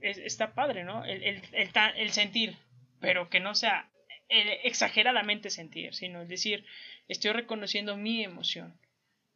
[0.00, 1.04] está padre, ¿no?
[1.04, 2.56] El, el, el sentir,
[3.04, 3.90] pero que no sea
[4.28, 6.64] exageradamente sentir, sino es decir,
[7.08, 8.78] estoy reconociendo mi emoción,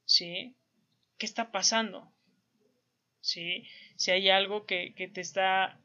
[0.05, 0.57] ¿sí?
[1.19, 2.11] ¿Qué está pasando?
[3.21, 3.69] ¿Sí?
[3.97, 5.79] Si hay algo que, que te está...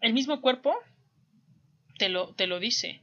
[0.00, 0.76] El mismo cuerpo
[1.98, 3.02] te lo, te lo dice.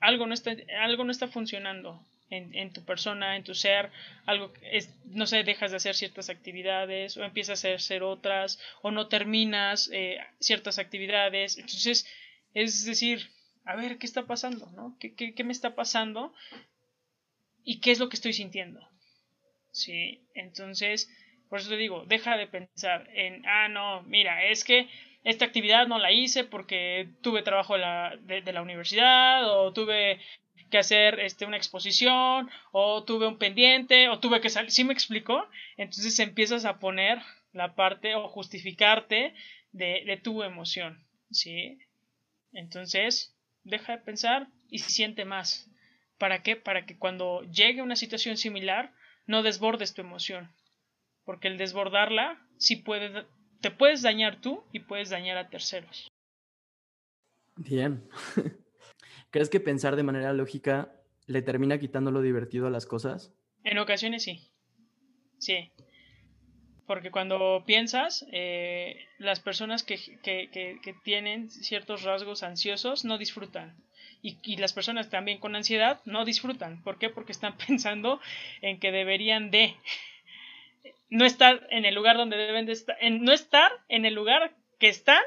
[0.00, 3.90] Algo no está, algo no está funcionando en, en tu persona, en tu ser.
[4.26, 8.90] Algo es, no sé, dejas de hacer ciertas actividades o empiezas a hacer otras o
[8.90, 11.56] no terminas eh, ciertas actividades.
[11.56, 12.06] Entonces,
[12.54, 13.30] es decir,
[13.64, 14.96] a ver qué está pasando, ¿no?
[15.00, 16.32] ¿Qué, qué, me está pasando?
[17.64, 18.80] ¿Y qué es lo que estoy sintiendo?
[19.72, 21.10] Sí, entonces,
[21.48, 24.88] por eso te digo, deja de pensar en, ah, no, mira, es que
[25.24, 30.20] esta actividad no la hice porque tuve trabajo de la, de, la universidad o tuve
[30.70, 34.92] que hacer este, una exposición o tuve un pendiente o tuve que salir, ¿sí me
[34.92, 35.48] explico?
[35.76, 37.20] Entonces empiezas a poner
[37.52, 39.34] la parte o justificarte
[39.72, 41.78] de, de tu emoción, ¿sí?
[42.54, 45.68] Entonces, deja de pensar y siente más.
[46.18, 46.56] ¿Para qué?
[46.56, 48.94] Para que cuando llegue una situación similar
[49.26, 50.50] no desbordes tu emoción.
[51.24, 53.26] Porque el desbordarla sí puede,
[53.60, 56.08] te puedes dañar tú y puedes dañar a terceros.
[57.56, 58.08] Bien.
[59.30, 60.92] ¿Crees que pensar de manera lógica
[61.26, 63.32] le termina quitando lo divertido a las cosas?
[63.64, 64.50] En ocasiones sí.
[65.38, 65.72] Sí.
[66.86, 73.74] Porque cuando piensas, eh, las personas que, que, que, tienen ciertos rasgos ansiosos no disfrutan.
[74.22, 76.82] Y, y, las personas también con ansiedad no disfrutan.
[76.82, 77.08] ¿Por qué?
[77.08, 78.20] Porque están pensando
[78.60, 79.76] en que deberían de
[81.08, 84.54] no estar en el lugar donde deben de estar, en, no estar en el lugar
[84.78, 85.22] que están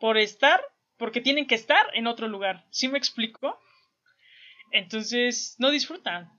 [0.00, 0.60] por estar,
[0.98, 2.64] porque tienen que estar en otro lugar.
[2.70, 3.58] ¿Sí me explico?
[4.72, 6.30] Entonces, no disfrutan.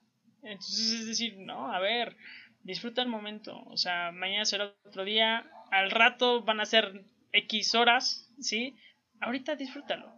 [0.42, 2.18] Entonces, es decir, no, a ver,
[2.64, 7.76] disfruta el momento, o sea, mañana será otro día, al rato van a ser X
[7.76, 8.76] horas, ¿sí?
[9.20, 10.12] Ahorita disfrútalo.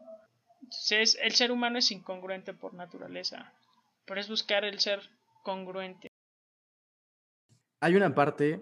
[0.61, 3.53] Entonces, el ser humano es incongruente por naturaleza,
[4.05, 4.99] pero es buscar el ser
[5.43, 6.07] congruente.
[7.81, 8.61] Hay una parte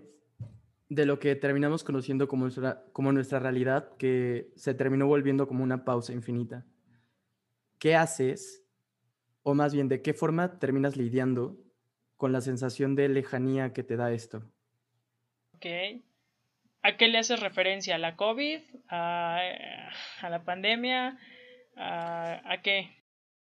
[0.89, 5.63] de lo que terminamos conociendo como nuestra, como nuestra realidad que se terminó volviendo como
[5.63, 6.65] una pausa infinita.
[7.80, 8.65] ¿Qué haces?
[9.41, 11.58] O más bien, ¿de qué forma terminas lidiando
[12.23, 14.49] con la sensación de lejanía que te da esto?
[15.55, 15.65] Ok.
[16.81, 17.95] ¿A qué le haces referencia?
[17.95, 18.62] ¿A la COVID?
[18.88, 19.41] ¿A,
[20.21, 21.19] la pandemia?
[21.75, 22.95] ¿A, ¿A qué?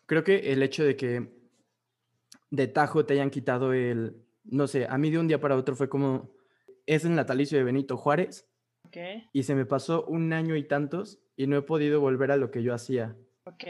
[0.06, 1.28] Creo que el hecho de que
[2.52, 5.76] de tajo te hayan quitado el, no sé, a mí de un día para otro
[5.76, 6.30] fue como,
[6.86, 8.48] es el natalicio de Benito Juárez.
[9.34, 12.52] Y se me pasó un año y tantos y no he podido volver a lo
[12.52, 13.16] que yo hacía.
[13.46, 13.64] Ok.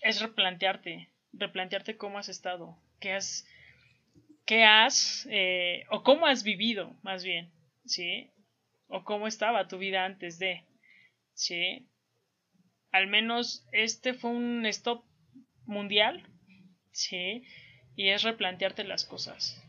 [0.00, 3.46] Es replantearte, replantearte cómo has estado, qué has,
[4.46, 7.52] qué has, eh, o cómo has vivido, más bien,
[7.84, 8.30] ¿sí?
[8.86, 10.64] O cómo estaba tu vida antes de,
[11.34, 11.88] ¿sí?
[12.92, 15.04] Al menos este fue un stop
[15.64, 16.26] mundial,
[16.92, 17.44] ¿sí?
[17.96, 19.60] Y es replantearte las cosas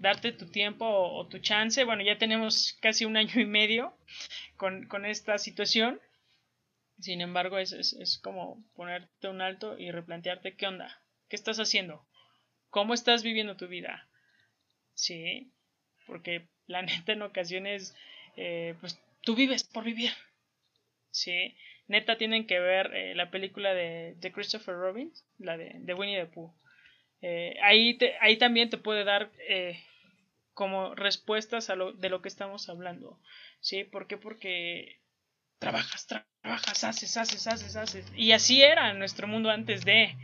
[0.00, 1.84] darte tu tiempo o, tu chance.
[1.84, 3.94] Bueno, ya tenemos casi un año y medio
[4.56, 6.00] con, esta situación.
[6.98, 12.06] Sin embargo, es, es, como ponerte un alto y replantearte qué onda, qué estás haciendo,
[12.70, 14.08] cómo estás viviendo tu vida.
[14.94, 15.52] Sí,
[16.06, 17.94] porque la neta en ocasiones,
[18.36, 20.12] eh, pues tú vives por vivir.
[21.10, 21.56] Sí,
[21.88, 26.20] neta tienen que ver eh, la película de, de, Christopher Robbins, la de, de Winnie
[26.20, 26.54] the Pooh.
[27.20, 29.30] Eh, ahí, ahí también te puede dar
[30.54, 33.18] como respuestas a lo, de lo que estamos hablando.
[33.60, 33.84] ¿Sí?
[33.84, 34.16] ¿Por qué?
[34.16, 35.00] Porque
[35.58, 38.12] trabajas, trabajas, haces, haces, haces, haces.
[38.16, 40.16] Y así era nuestro mundo antes de.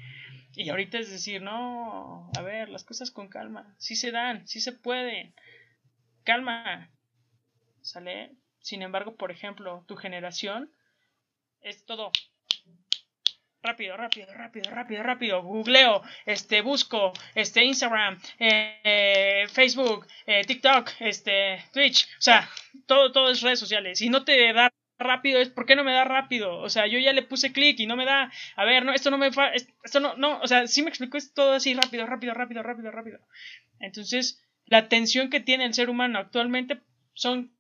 [0.56, 3.74] Y ahorita es decir, no, a ver, las cosas con calma.
[3.78, 5.34] Sí se dan, sí se pueden.
[6.24, 6.90] Calma.
[7.82, 8.32] ¿Sale?
[8.58, 10.72] Sin embargo, por ejemplo, tu generación
[11.60, 12.10] es todo
[13.62, 21.64] rápido, rápido, rápido, rápido, rápido, googleo, este, busco, este, Instagram, eh, Facebook, eh, TikTok, este,
[21.72, 22.48] Twitch, o sea,
[22.86, 24.00] todo, todo es redes sociales.
[24.00, 26.58] Y no te da rápido, es ¿por qué no me da rápido?
[26.58, 29.10] O sea, yo ya le puse clic y no me da, a ver, no, esto
[29.10, 32.06] no me fa, esto no, no, o sea, sí me explicó, es todo así rápido,
[32.06, 33.20] rápido, rápido, rápido, rápido.
[33.80, 36.80] Entonces, la atención que tiene el ser humano actualmente
[37.14, 37.52] son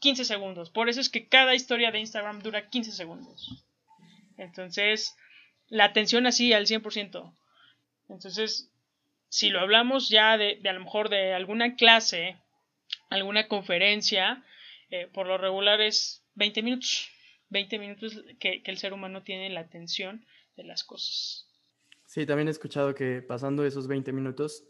[0.00, 0.70] 15 segundos.
[0.70, 3.64] Por eso es que cada historia de Instagram dura 15 segundos.
[4.36, 5.16] Entonces,
[5.68, 7.34] la atención así al 100%.
[8.08, 8.70] Entonces,
[9.28, 12.36] si lo hablamos ya de, a lo mejor de alguna clase,
[13.10, 14.44] alguna conferencia,
[14.90, 17.10] eh, por lo regular es 20 minutos.
[17.50, 20.24] 20 minutos que, el ser humano tiene la atención
[20.56, 21.46] de las cosas.
[22.06, 24.64] Sí, también he escuchado que pasando esos 20 minutos,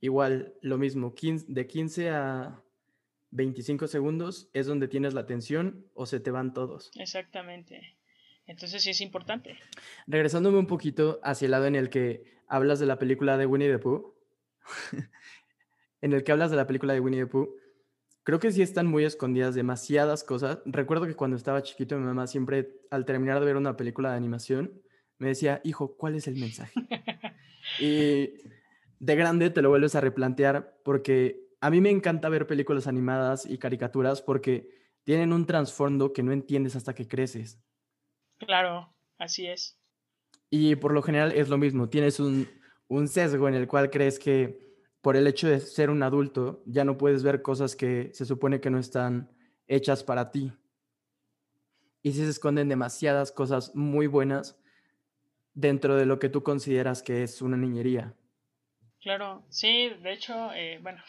[0.00, 1.14] igual lo mismo,
[1.48, 2.62] de 15 a
[3.30, 6.90] 25 segundos es donde tienes la atención o se te van todos.
[6.94, 7.98] Exactamente.
[8.46, 9.58] Entonces sí es importante.
[10.06, 13.70] Regresándome un poquito hacia el lado en el que hablas de la película de Winnie
[13.70, 14.14] the Pooh,
[16.00, 17.54] en el que hablas de la película de Winnie the Pooh,
[18.28, 20.58] creo que sí están muy escondidas demasiadas cosas.
[20.66, 24.18] Recuerdo que cuando estaba chiquito mi mamá siempre al terminar de ver una película de
[24.18, 24.82] animación
[25.16, 26.74] me decía, hijo, ¿cuál es el mensaje?
[27.80, 28.34] y
[28.98, 33.46] de grande te lo vuelves a replantear porque a mí me encanta ver películas animadas
[33.46, 34.68] y caricaturas porque
[35.04, 37.58] tienen un trasfondo que no entiendes hasta que creces.
[38.36, 39.80] Claro, así es.
[40.50, 42.46] Y por lo general es lo mismo, tienes un,
[43.06, 44.67] sesgo en el cual crees que
[45.00, 48.60] por el hecho de ser un adulto ya no puedes ver cosas que se supone
[48.60, 49.30] que no están
[49.66, 50.52] hechas para ti.
[52.02, 54.58] Y si se esconden demasiadas cosas muy buenas
[55.54, 58.14] dentro de lo que tú consideras que es una niñería.
[59.00, 61.02] Claro, sí, de hecho, eh, bueno,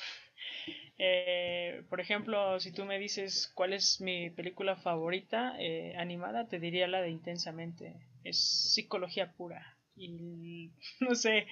[0.98, 6.60] eh, por ejemplo, si tú me dices cuál es mi película favorita eh, animada, te
[6.60, 7.96] diría la de Intensamente.
[8.24, 8.38] Es
[8.74, 9.78] psicología pura.
[9.96, 11.48] Y no sé,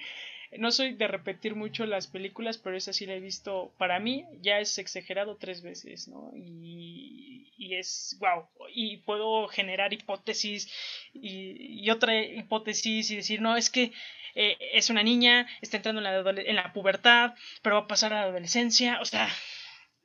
[0.56, 3.74] no soy de repetir mucho las películas, pero esa sí la he visto.
[3.76, 6.32] Para mí ya es exagerado tres veces, ¿no?
[6.34, 8.48] Y, y es wow.
[8.74, 10.72] Y puedo generar hipótesis
[11.12, 13.92] y, otra hipótesis y decir, no, es que
[14.34, 18.12] eh, es una niña, está entrando en la, en la pubertad, pero va a pasar
[18.12, 19.28] a la adolescencia, o sea,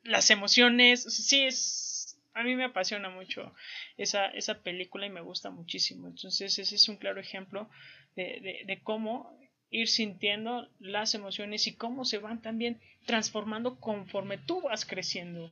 [0.04, 3.54] las emociones, sí es, a mí me apasiona mucho
[3.98, 7.70] esa, esa película y me gusta muchísimo, entonces ese es un claro ejemplo
[8.16, 9.38] de, de cómo
[9.74, 15.52] ir sintiendo las emociones y cómo se van también transformando conforme tú vas creciendo,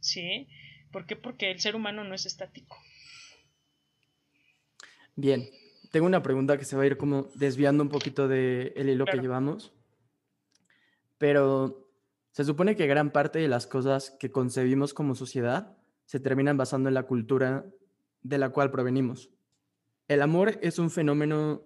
[0.00, 0.48] ¿sí?
[0.90, 1.14] ¿Por qué?
[1.14, 2.76] Porque el ser humano no es estático.
[5.14, 5.48] Bien,
[5.92, 9.04] tengo una pregunta que se va a ir como desviando un poquito del el hilo
[9.04, 9.72] que llevamos.
[11.18, 11.84] Pero
[12.38, 16.88] Se supone que gran parte de las cosas que concebimos como sociedad se terminan basando
[16.88, 17.66] en la cultura
[18.22, 19.30] de la cual provenimos.
[20.06, 21.64] ¿El amor es un fenómeno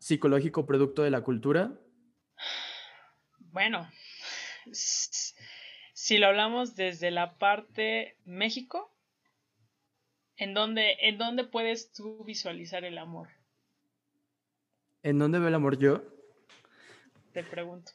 [0.00, 1.72] psicológico producto de la cultura?
[3.38, 3.88] Bueno,
[4.72, 8.92] si lo hablamos desde la parte México,
[10.36, 13.28] ¿en dónde, ¿en dónde puedes tú visualizar el amor?
[15.02, 16.02] ¿En dónde veo el amor yo?
[17.32, 17.92] Te pregunto.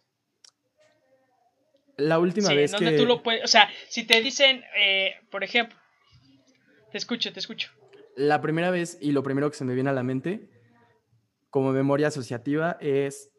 [1.98, 5.44] La última vez ¿en dónde tú lo puedes, o sea, si te dicen, eh, por
[5.44, 5.78] ejemplo,
[6.92, 7.72] te escucho, te escucho.
[8.16, 10.55] La primera vez y lo primero que se me viene a la mente
[11.56, 13.32] como memoria asociativa es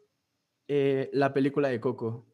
[0.67, 2.25] eh, la película de Coco.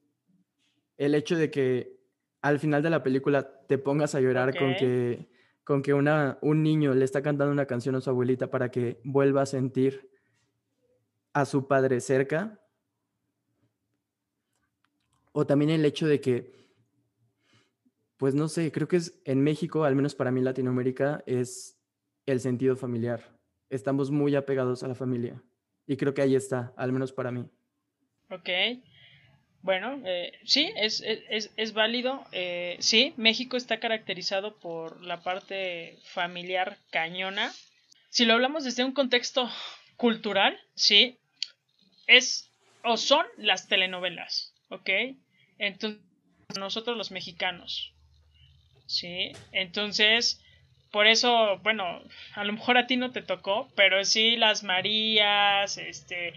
[0.95, 1.99] El hecho de que
[2.41, 5.29] al final de la película te pongas a llorar con que,
[5.65, 9.01] con que una, un niño le está cantando una canción a su abuelita para que
[9.03, 10.09] vuelva a sentir
[11.33, 12.61] a su padre cerca.
[15.33, 16.65] O también el hecho de que,
[18.15, 21.77] pues no sé, creo que es en México, al menos para mí Latinoamérica, es
[22.25, 23.37] el sentido familiar.
[23.69, 25.43] Estamos muy apegados a la familia.
[25.87, 27.45] Y creo que ahí está, al menos para mí.
[28.29, 28.49] Ok.
[29.61, 32.25] Bueno, eh, sí, es, es, es válido.
[32.33, 37.53] Eh, sí, México está caracterizado por la parte familiar cañona.
[38.09, 39.49] Si lo hablamos desde un contexto
[39.95, 41.17] cultural, sí,
[42.07, 42.51] es
[42.83, 44.89] o son las telenovelas, ¿ok?
[45.57, 46.01] Entonces,
[46.59, 47.93] nosotros los mexicanos,
[48.85, 49.31] ¿sí?
[49.53, 50.42] Entonces,
[50.93, 52.03] por eso, bueno,
[52.35, 56.35] a lo mejor a ti no te tocó, pero sí las Marías, este,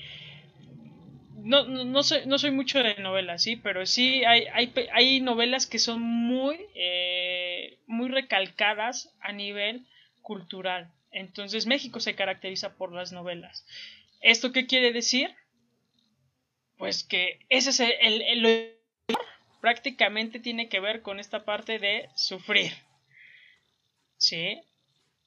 [1.34, 5.66] no, no, soy, no soy mucho de novelas, sí, pero sí hay, hay, hay novelas
[5.66, 9.86] que son muy, eh, muy recalcadas a nivel
[10.22, 10.90] cultural.
[11.12, 13.66] Entonces México se caracteriza por las novelas.
[14.22, 15.34] ¿Esto qué quiere decir?
[16.78, 18.74] Pues que ese es el, el,
[19.60, 22.72] prácticamente tiene que ver con esta parte de sufrir.
[24.18, 24.60] ¿Sí?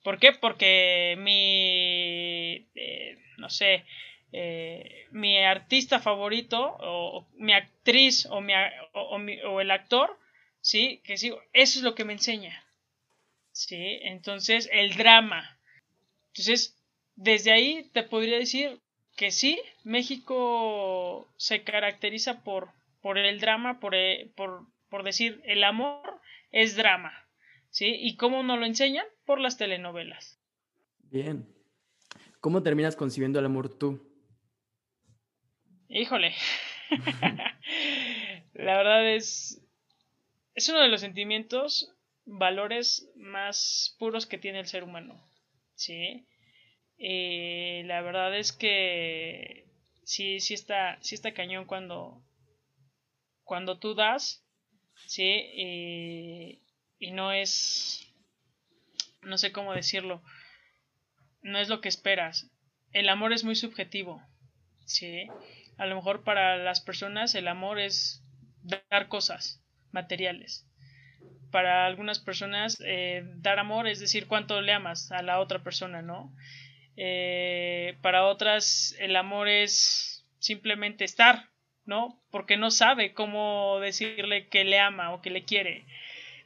[0.04, 0.32] ¿Por qué?
[0.34, 3.86] Porque mi, eh, no sé,
[4.32, 8.54] eh, mi artista favorito o, mi actriz o, mi,
[9.44, 10.18] o, el actor,
[10.62, 11.02] ¿sí?
[11.04, 12.64] Que sí, eso es lo que me enseña,
[13.52, 14.00] ¿sí?
[14.04, 15.60] Entonces, el drama.
[16.28, 16.78] Entonces,
[17.16, 18.80] desde ahí te podría decir
[19.18, 22.70] que sí, México se caracteriza por,
[23.02, 26.22] por el drama, por, eh, por, por decir, el amor
[26.52, 27.28] es drama,
[27.70, 27.96] ¿sí?
[28.00, 29.06] ¿Y cómo nos lo enseñan?
[29.26, 30.40] Por las telenovelas.
[31.12, 31.48] Bien.
[32.40, 34.00] ¿Cómo terminas concibiendo el amor tú?
[35.90, 36.34] Híjole.
[38.54, 39.62] la verdad es.
[40.56, 41.94] Es uno de los sentimientos,
[42.26, 45.28] valores más puros que tiene el ser humano.
[45.76, 46.28] ¿Sí?
[46.98, 49.66] Eh, la verdad es que.
[50.04, 52.22] Sí, sí está, sí está cañón cuando.
[53.44, 54.46] Cuando tú das.
[55.08, 56.62] ¿Sí?
[57.00, 58.06] Y no es.
[59.22, 60.22] No sé cómo decirlo.
[61.42, 62.52] No es lo que esperas.
[62.92, 64.22] El amor es muy subjetivo.
[64.86, 65.28] ¿Sí?
[65.78, 68.24] A lo mejor para las personas el amor es
[68.64, 70.66] dar cosas materiales.
[71.52, 76.02] Para algunas personas eh, dar amor es decir cuánto le amas a la otra persona,
[76.02, 76.34] ¿no?
[76.98, 81.50] Eh, para otras el amor es simplemente estar,
[81.86, 82.22] ¿no?
[82.30, 85.86] Porque no sabe cómo decirle que le ama o que le quiere.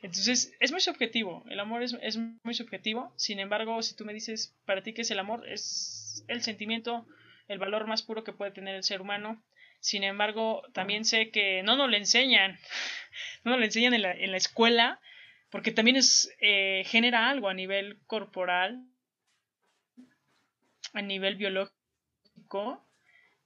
[0.04, 4.14] Entonces, es muy subjetivo, el amor es, es, muy subjetivo, sin embargo, si tú me
[4.14, 7.08] dices, para ti qué es el amor, es el sentimiento
[7.47, 9.41] el valor más puro que puede tener el ser humano.
[9.80, 12.60] Sin embargo, también sé que no nos lo enseñan,
[13.43, 14.99] no nos lo enseñan en la, en la escuela,
[15.49, 18.86] porque también es, eh, genera algo a nivel corporal,
[20.93, 22.86] a nivel biológico,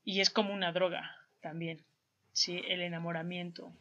[0.03, 1.83] y es como una droga también,
[2.31, 2.61] ¿sí?
[2.67, 3.73] El enamoramiento.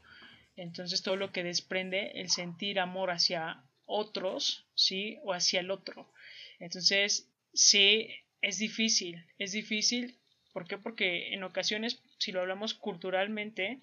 [0.57, 5.19] Entonces todo lo que desprende el sentir amor hacia otros, ¿sí?
[5.23, 6.11] O hacia el otro.
[6.59, 8.09] Entonces, sí,
[8.41, 10.19] es difícil, es difícil.
[10.53, 10.79] ¿Por qué?
[10.79, 13.81] Porque en ocasiones, si lo hablamos culturalmente,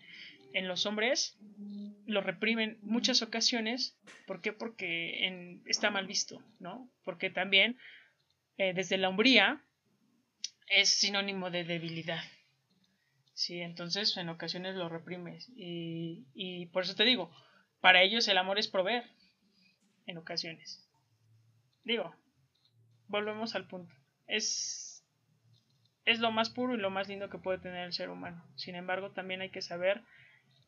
[0.54, 1.38] en los hombres
[2.06, 3.98] lo reprimen muchas ocasiones.
[4.26, 4.54] ¿Por qué?
[4.54, 6.90] Porque está mal visto, ¿no?
[7.04, 7.78] Porque también
[8.58, 9.64] eh, desde la hombría
[10.68, 12.24] es sinónimo de debilidad.
[13.34, 15.52] Sí, entonces en ocasiones lo reprimes.
[15.56, 17.32] Y, y por eso te digo,
[17.82, 19.04] para ellos el amor es proveer.
[20.06, 20.86] En ocasiones.
[21.84, 22.14] Digo,
[23.08, 23.94] volvemos al punto
[24.28, 25.04] es,
[26.06, 28.44] es lo más puro y lo más lindo que puede tener el ser humano.
[28.56, 30.04] Sin embargo, también hay que saber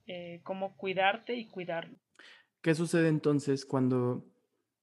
[0.08, 1.98] eh, cómo cuidarte y cuidarlo.
[2.62, 4.26] ¿Qué sucede entonces cuando,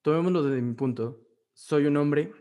[0.03, 1.21] tomémoslo desde mi punto,
[1.53, 2.33] soy un hombre,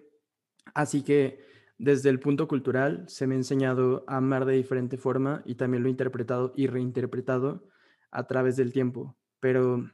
[0.74, 1.39] así que
[1.82, 5.82] desde el punto cultural se me ha enseñado a amar de diferente forma y también
[5.82, 7.68] lo he interpretado y reinterpretado
[8.12, 9.18] a través del tiempo.
[9.40, 9.90] pero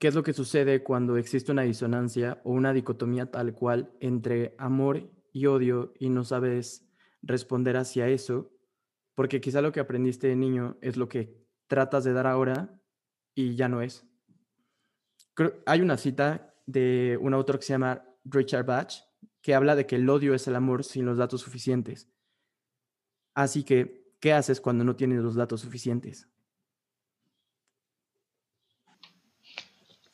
[0.00, 4.56] ¿qué es lo que sucede cuando existe una disonancia o una dicotomía tal cual entre
[4.58, 6.84] amor y odio y no sabes
[7.22, 8.50] responder hacia eso?
[9.14, 12.76] Porque quizá lo que aprendiste de niño es lo que tratas de dar ahora
[13.36, 14.04] y ya no es.
[15.64, 19.13] hay una cita de un autor que se llama Richard Bach
[19.44, 22.08] que habla de que el odio es el amor sin los datos suficientes.
[23.34, 26.26] Así que, ¿qué haces cuando no tienes los datos suficientes?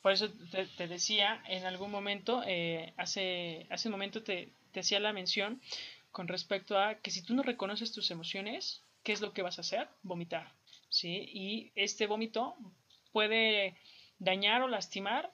[0.01, 0.29] Por eso
[0.75, 5.61] te, decía en algún momento, eh, hace, hace un momento te, te hacía la mención
[6.11, 9.59] con respecto a que si tú no reconoces tus emociones, ¿qué es lo que vas
[9.59, 9.87] a hacer?
[10.03, 10.51] Vomitar.
[10.89, 11.29] ¿sí?
[11.33, 12.57] Y este vómito
[13.13, 13.77] puede
[14.19, 15.31] dañar o lastimar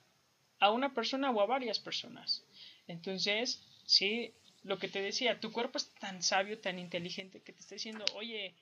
[0.60, 2.46] a una persona o a varias personas.
[2.88, 7.62] Entonces, sí, lo que te decía, tu cuerpo es tan sabio, tan inteligente que te
[7.62, 8.54] está diciendo, oye,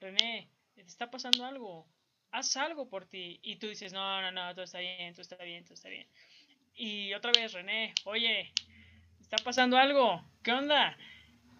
[0.00, 1.86] René, te está pasando algo,
[2.32, 3.38] haz algo por ti.
[3.42, 6.08] Y tú dices, no, no, no, todo está bien, todo está bien, todo está bien.
[6.74, 8.52] Y otra vez, René, oye,
[9.20, 10.96] está pasando algo, ¿qué onda?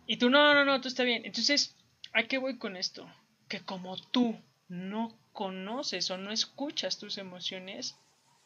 [0.07, 1.25] Y tú, no, no, no, todo está bien.
[1.27, 1.77] Entonces,
[2.13, 3.09] ¿a qué voy con esto?
[3.49, 7.97] Que como tú no conoces o no escuchas tus emociones,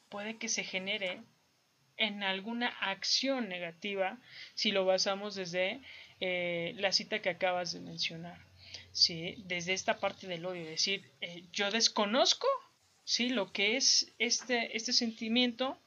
[0.08, 1.22] puede que se genere
[1.96, 4.18] en alguna acción negativa
[4.54, 5.80] si lo basamos desde
[6.20, 8.38] eh, la cita que acabas de mencionar.
[8.92, 9.34] ¿sí?
[9.44, 12.46] Desde esta parte del odio, decir, eh, yo desconozco
[13.04, 13.28] ¿sí?
[13.28, 15.78] lo que es este, este sentimiento,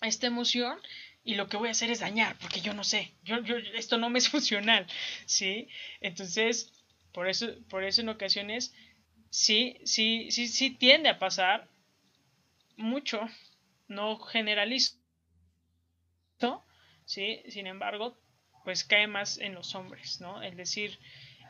[0.00, 0.78] esta emoción,
[1.22, 3.98] y lo que voy a hacer es dañar, porque yo no sé, yo, yo, esto
[3.98, 4.86] no me es funcional,
[5.26, 5.68] ¿sí?
[6.00, 6.72] Entonces,
[7.12, 8.74] por eso, por eso en ocasiones,
[9.28, 11.68] sí, sí, sí, sí tiende a pasar
[12.76, 13.20] mucho,
[13.88, 14.94] no generalizo,
[17.04, 17.42] ¿sí?
[17.48, 18.16] Sin embargo,
[18.64, 20.42] pues cae más en los hombres, ¿no?
[20.42, 20.98] Es decir,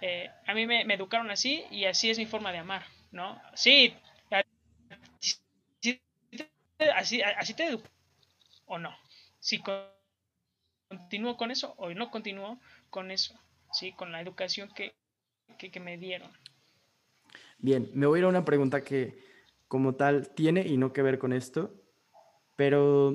[0.01, 3.41] eh, a mí me, educaron así y así es mi forma de amar, ¿no?
[3.55, 3.95] Sí,
[6.95, 7.88] así, así te educo,
[8.66, 8.97] o no.
[9.38, 9.62] Si
[10.88, 13.38] continúo con eso o no continúo con eso,
[13.72, 13.93] ¿sí?
[13.93, 14.95] Con la educación que,
[15.59, 16.30] que, que me dieron.
[17.59, 19.18] Bien, me voy a ir a una pregunta que
[19.68, 21.74] como tal tiene y no que ver con esto,
[22.57, 23.12] pero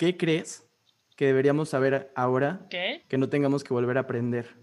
[0.00, 0.66] ¿qué crees
[1.14, 4.56] que deberíamos saber ahora que no tengamos que volver a aprender?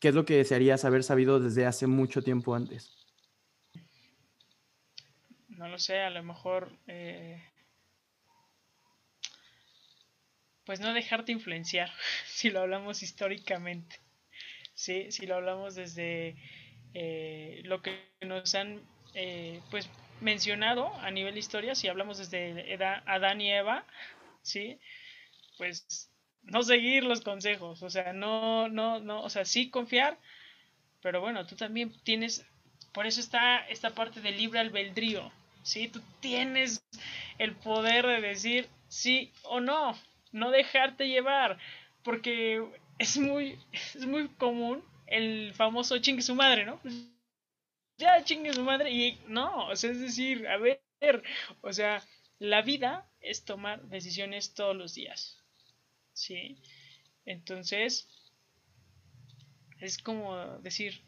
[0.00, 2.96] ¿Qué es lo que desearías haber sabido desde hace mucho tiempo antes?
[5.46, 6.76] No lo sé, a lo mejor...
[6.88, 7.40] Eh,
[10.64, 11.92] pues no dejarte influenciar,
[12.26, 14.00] si lo hablamos históricamente.
[14.74, 16.34] Sí, si lo hablamos desde
[16.92, 18.82] eh, lo que nos han
[19.14, 19.88] eh, pues
[20.20, 23.84] mencionado a nivel historia, si hablamos desde Adán y Eva,
[24.42, 24.78] ¿sí?
[25.56, 26.10] Pues
[26.42, 30.18] no seguir los consejos, o sea, no, no, no, o sea, sí confiar,
[31.02, 32.44] pero bueno, tú también tienes,
[32.92, 35.30] por eso está esta parte del libre albedrío,
[35.62, 35.88] ¿sí?
[35.88, 36.82] Tú tienes
[37.38, 39.96] el poder de decir sí o no,
[40.32, 41.58] no dejarte llevar,
[42.02, 42.64] porque
[42.98, 46.80] es muy, es muy común el famoso chingue su madre, ¿no?
[47.98, 50.82] Ya chingue su madre y no, o sea, es decir, a ver,
[51.60, 52.02] o sea,
[52.38, 55.38] la vida es tomar decisiones todos los días.
[56.18, 56.58] ¿sí?
[57.24, 58.08] Entonces,
[59.80, 61.00] es como decir,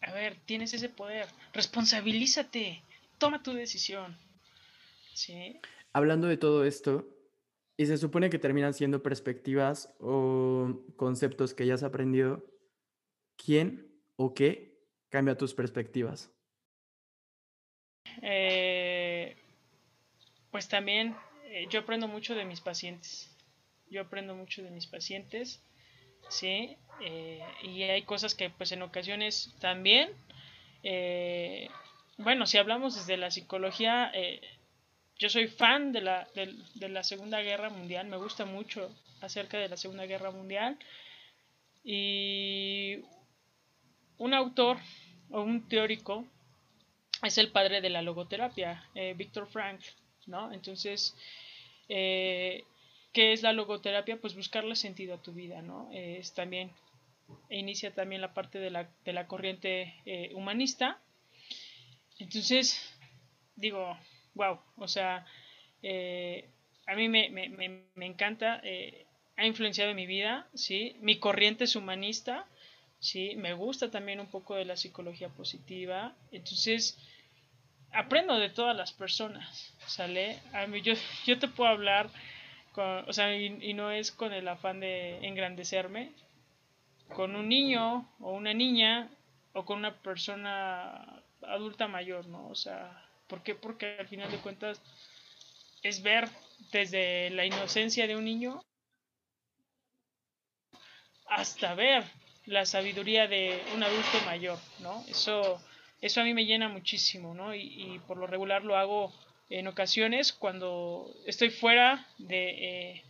[0.00, 2.82] a ver, tienes ese poder, responsabilízate,
[3.18, 4.16] toma tu decisión,
[5.12, 5.60] ¿sí?
[5.92, 7.06] Hablando de todo esto,
[7.76, 12.44] y se supone que terminan siendo perspectivas o conceptos que ya has aprendido,
[13.36, 14.67] ¿quién o qué
[15.10, 16.30] cambia tus perspectivas?
[18.22, 19.36] Eh,
[20.50, 21.14] pues también
[21.50, 23.30] eh, yo aprendo mucho de mis pacientes.
[23.90, 25.62] Yo aprendo mucho de mis pacientes,
[26.28, 26.76] ¿sí?
[27.00, 30.10] Eh, y hay cosas que pues en ocasiones también,
[30.82, 31.68] eh,
[32.18, 34.12] bueno, si hablamos desde la psicología,
[35.18, 39.68] yo soy fan de la, de, la Segunda Guerra Mundial, me gusta mucho acerca de
[39.68, 40.78] la Segunda Guerra Mundial.
[41.82, 42.98] Y
[44.18, 44.78] un autor
[45.30, 46.24] o un teórico
[47.22, 49.80] es el padre de la logoterapia, eh, Víctor Frank,
[50.26, 50.52] ¿no?
[50.52, 51.16] Entonces,
[51.88, 52.64] eh,
[53.12, 54.20] ¿Qué es la logoterapia?
[54.20, 55.88] Pues buscarle sentido a tu vida, ¿no?
[55.92, 56.70] Es también,
[57.48, 61.00] inicia también la parte de la, de la corriente eh, humanista.
[62.18, 62.78] Entonces,
[63.56, 63.98] digo,
[64.34, 65.26] wow, o sea,
[66.88, 67.48] a mí me, me,
[67.94, 69.06] me, encanta, eh,
[69.36, 70.96] ha influenciado en mi vida, ¿sí?
[71.00, 72.46] Mi corriente es humanista,
[73.00, 73.34] ¿sí?
[73.36, 76.98] Me gusta también un poco de la psicología positiva, entonces
[77.92, 80.38] aprendo de todas las personas, ¿sale?
[80.52, 80.94] A mí, yo,
[81.26, 82.10] yo te puedo hablar
[83.06, 86.12] o sea, y, no es con el afán de engrandecerme,
[87.14, 89.08] con un niño o una niña
[89.52, 92.48] o con una persona adulta mayor, ¿no?
[92.48, 93.54] O sea, ¿por qué?
[93.54, 94.80] Porque al final de cuentas
[95.82, 96.28] es ver
[96.70, 98.62] desde la inocencia de un niño
[101.26, 102.04] hasta ver
[102.48, 105.04] la sabiduría de un adulto mayor, ¿no?
[105.08, 105.60] Eso,
[106.00, 107.54] eso a mí me llena muchísimo, ¿no?
[107.54, 109.12] Y, y por lo regular lo hago
[109.50, 113.02] en ocasiones cuando estoy fuera de eh,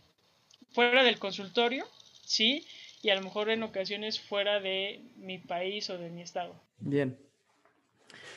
[0.71, 1.85] fuera del consultorio,
[2.23, 2.65] sí,
[3.01, 6.53] y a lo mejor en ocasiones fuera de mi país o de mi estado.
[6.79, 7.17] Bien.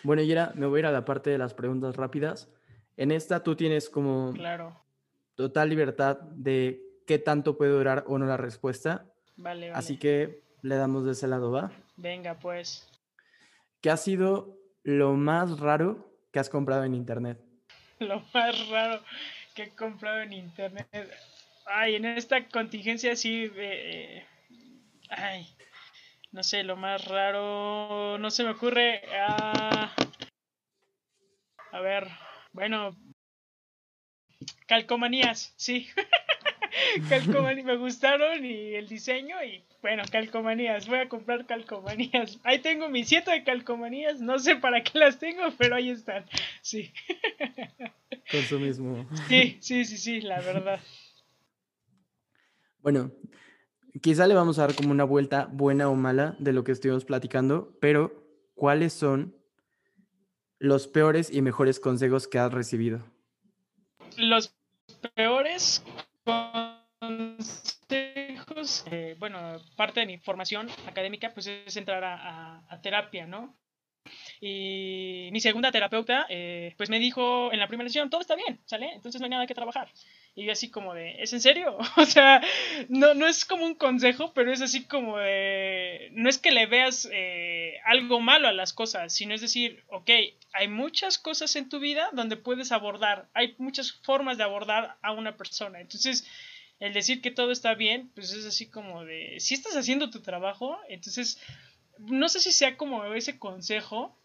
[0.03, 2.48] Bueno, Yera, me voy a ir a la parte de las preguntas rápidas.
[2.96, 4.76] En esta tú tienes como claro.
[5.34, 9.07] total libertad de qué tanto puede durar o no la respuesta.
[9.36, 9.78] Vale, vale.
[9.78, 11.70] Así que le damos de ese lado, ¿va?
[11.96, 12.88] Venga, pues.
[13.80, 17.38] ¿Qué ha sido lo más raro que has comprado en internet?
[17.98, 19.00] Lo más raro
[19.54, 20.88] que he comprado en internet.
[21.66, 23.48] Ay, en esta contingencia sí.
[23.54, 24.26] Eh,
[25.08, 25.46] ay,
[26.32, 28.18] no sé, lo más raro.
[28.18, 29.02] No se me ocurre.
[29.12, 29.94] Ah,
[31.70, 32.08] a ver,
[32.52, 32.96] bueno.
[34.66, 35.88] Calcomanías, sí.
[37.09, 42.39] calcomanías, me gustaron y el diseño y bueno, calcomanías, voy a comprar calcomanías.
[42.45, 46.24] Ahí tengo mi siete de calcomanías, no sé para qué las tengo, pero ahí están,
[46.61, 46.93] sí.
[48.30, 49.09] Consumismo.
[49.28, 50.80] Sí, sí, sí, sí, la verdad.
[52.80, 53.11] Bueno,
[54.01, 57.05] quizá le vamos a dar como una vuelta buena o mala de lo que estuvimos
[57.05, 58.12] platicando, pero
[58.55, 59.35] ¿cuáles son
[60.59, 63.05] los peores y mejores consejos que has recibido?
[64.16, 64.55] Los
[65.14, 65.83] peores
[66.98, 73.56] consejos, eh, bueno, parte de mi formación académica pues es entrar a, terapia, ¿no?
[74.40, 78.60] Y mi segunda terapeuta, eh, pues me dijo en la primera sesión, todo está bien,
[78.64, 78.92] ¿sale?
[78.94, 79.92] Entonces no hay nada que trabajar.
[80.35, 81.76] Y yo así como de, ¿es en serio?
[81.97, 82.43] o sea,
[82.89, 86.66] no, no es como un consejo, pero es así como de, no es que le
[86.66, 90.11] veas eh, algo malo a las cosas, sino es decir, ok,
[90.55, 95.12] hay muchas cosas en tu vida donde puedes abordar, hay muchas formas de abordar a
[95.12, 95.80] una persona.
[95.80, 96.26] Entonces,
[96.80, 100.20] el decir que todo está bien, pues es así como de, si estás haciendo tu
[100.20, 101.39] trabajo, entonces,
[101.99, 104.16] no sé si sea como ese consejo,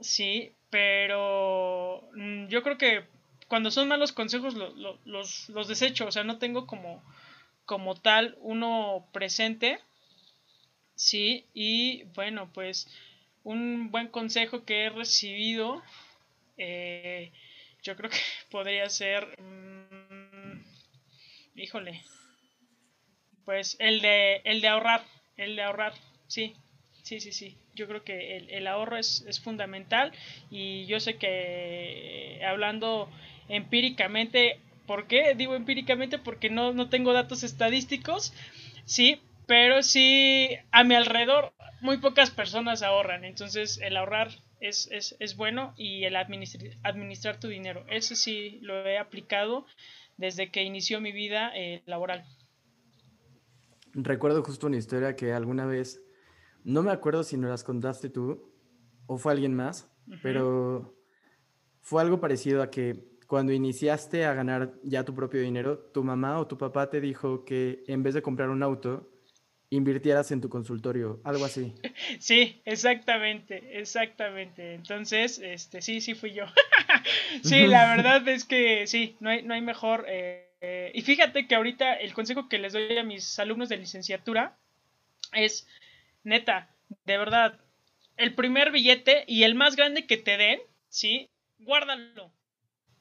[0.00, 3.04] Sí, pero mm, yo creo que
[3.48, 7.02] cuando son malos consejos los, los desecho, o sea, no tengo como,
[7.64, 9.78] como tal uno presente.
[10.94, 12.88] Sí, y bueno, pues
[13.44, 15.82] un buen consejo que he recibido,
[16.56, 17.32] eh,
[17.82, 18.18] yo creo que
[18.50, 20.64] podría ser, mm,
[21.54, 22.02] híjole,
[23.44, 25.04] pues el de, el de ahorrar,
[25.36, 25.92] el de ahorrar,
[26.26, 26.56] sí,
[27.02, 30.12] sí, sí, sí yo creo que el, ahorro es, fundamental
[30.50, 33.08] y yo sé que hablando
[33.48, 35.34] empíricamente, ¿por qué?
[35.34, 38.32] Digo empíricamente porque no, no tengo datos estadísticos,
[38.84, 44.30] sí, pero sí a mi alrededor muy pocas personas ahorran, entonces el ahorrar
[44.60, 49.66] es, es, bueno y el administrar, administrar tu dinero, ese sí lo he aplicado
[50.16, 52.24] desde que inició mi vida eh, laboral.
[53.92, 56.02] Recuerdo justo una historia que alguna vez
[56.64, 58.52] no me acuerdo si nos las contaste tú
[59.06, 59.90] o fue alguien más,
[60.22, 60.96] pero
[61.80, 66.38] fue algo parecido a que cuando iniciaste a ganar ya tu propio dinero, tu mamá
[66.38, 69.10] o tu papá te dijo que en vez de comprar un auto,
[69.70, 71.74] invirtieras en tu consultorio, algo así.
[72.20, 74.74] Sí, exactamente, exactamente.
[74.74, 76.44] Entonces, este, sí, sí fui yo.
[77.42, 80.04] sí, la verdad es que sí, no hay, no hay mejor.
[80.08, 84.56] Eh, y fíjate que ahorita el consejo que les doy a mis alumnos de licenciatura
[85.32, 85.66] es
[86.24, 86.70] neta,
[87.04, 87.60] de verdad,
[88.16, 91.28] el primer billete y el más grande que te den, ¿sí?
[91.58, 92.32] Guárdalo.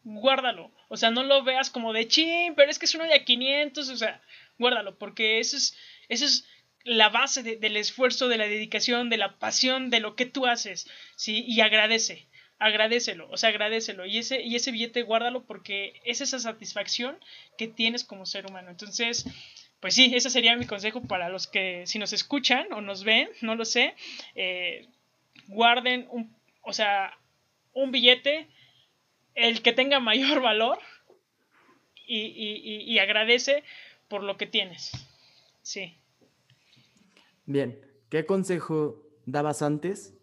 [0.06, 0.72] Guárdalo.
[0.88, 3.26] O sea, no lo veas como de chin, pero es que es uno de a
[3.26, 4.22] 500, o sea,
[4.58, 5.76] guárdalo, porque eso es,
[6.08, 6.48] eso es
[6.84, 10.88] la base del esfuerzo, de la dedicación, de la pasión, de lo que tú haces,
[11.16, 11.44] ¿sí?
[11.48, 12.28] Y agradece,
[12.60, 14.06] agradecelo, o sea, agradecelo.
[14.06, 17.18] Y ese, y ese billete guárdalo porque es esa satisfacción
[17.58, 18.70] que tienes como ser humano.
[18.70, 19.26] Entonces,
[19.80, 23.30] pues sí, ese sería mi consejo para los que si nos escuchan o nos ven,
[23.42, 23.96] no lo sé,
[24.36, 24.88] eh,
[25.48, 27.18] guarden un, o sea,
[27.74, 28.48] un billete,
[29.36, 30.80] el que tenga mayor valor
[32.08, 32.26] y,
[32.86, 33.64] y agradece
[34.08, 34.92] por lo que tienes.
[35.62, 35.98] Sí.
[37.46, 37.80] Bien,
[38.10, 40.14] ¿qué consejo dabas antes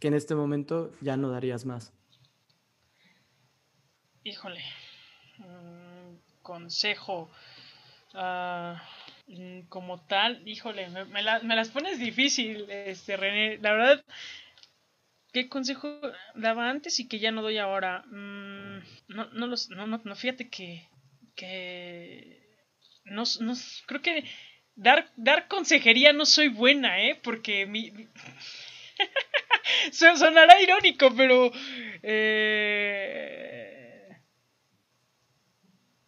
[0.00, 1.92] que en este momento ya no darías más?
[4.24, 4.62] Híjole,
[5.38, 7.30] mm, consejo.
[8.14, 8.82] Ah,
[9.28, 13.58] Mm, como tal, híjole, me, me, las pones difícil, este René.
[13.58, 14.04] La verdad,
[15.32, 15.88] ¿qué consejo
[16.34, 18.04] daba antes y que ya no doy ahora?
[18.06, 18.51] Mm,
[19.08, 20.88] no, no, los, no, no, no, fíjate que,
[21.34, 22.42] que
[23.04, 23.54] no, no,
[23.86, 24.24] creo que
[24.74, 27.18] dar, dar consejería no soy buena, ¿eh?
[27.22, 27.92] Porque mi...
[29.92, 31.50] Sonará irónico, pero...
[32.02, 34.08] Eh,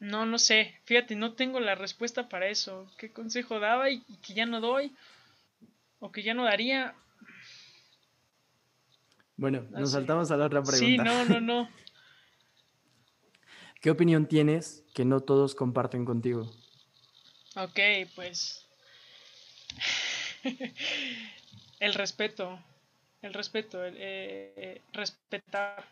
[0.00, 0.78] no, no sé.
[0.84, 2.90] Fíjate, no tengo la respuesta para eso.
[2.98, 4.92] ¿Qué consejo daba y que ya no doy?
[5.98, 6.94] ¿O que ya no daría?
[9.36, 10.86] Bueno, nos saltamos a la otra pregunta.
[10.86, 11.68] Sí, no, no, no.
[13.84, 16.50] ¿Qué opinión tienes que no todos comparten contigo?
[17.54, 17.78] Ok,
[18.14, 18.66] pues
[21.80, 22.58] el respeto,
[23.20, 25.84] el respeto, el, eh, respetar,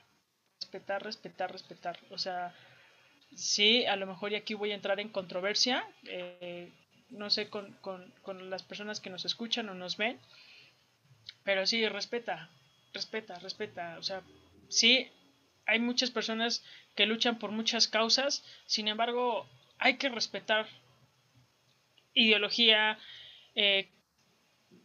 [0.59, 1.99] respetar, respetar, respetar.
[2.09, 2.55] O sea,
[3.37, 6.73] sí, a lo mejor y aquí voy a entrar en controversia, eh,
[7.11, 10.19] no sé, con, con, con las personas que nos escuchan o nos ven,
[11.45, 12.49] pero sí, respeta,
[12.95, 13.99] respeta, respeta.
[13.99, 14.23] O sea,
[14.71, 15.11] sí,
[15.73, 16.63] hay muchas personas
[16.95, 19.47] que luchan por muchas causas, sin embargo,
[19.79, 20.67] hay que respetar
[22.13, 22.99] ideología,
[23.55, 23.89] eh,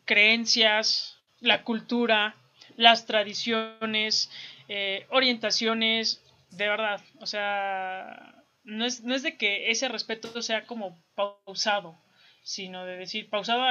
[0.06, 2.36] creencias, la cultura,
[2.78, 4.32] las tradiciones,
[4.70, 10.66] eh, orientaciones, de verdad, o sea, no es, no es de que ese respeto sea
[10.66, 11.98] como pausado,
[12.44, 13.62] sino de decir, pausado,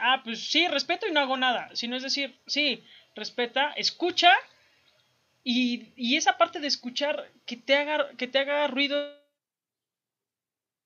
[0.00, 2.82] ah, pues sí, respeto y no hago nada, sino es decir, sí,
[3.14, 4.32] respeta, escucha
[5.44, 8.96] y, esa parte de escuchar que te haga, que te haga ruido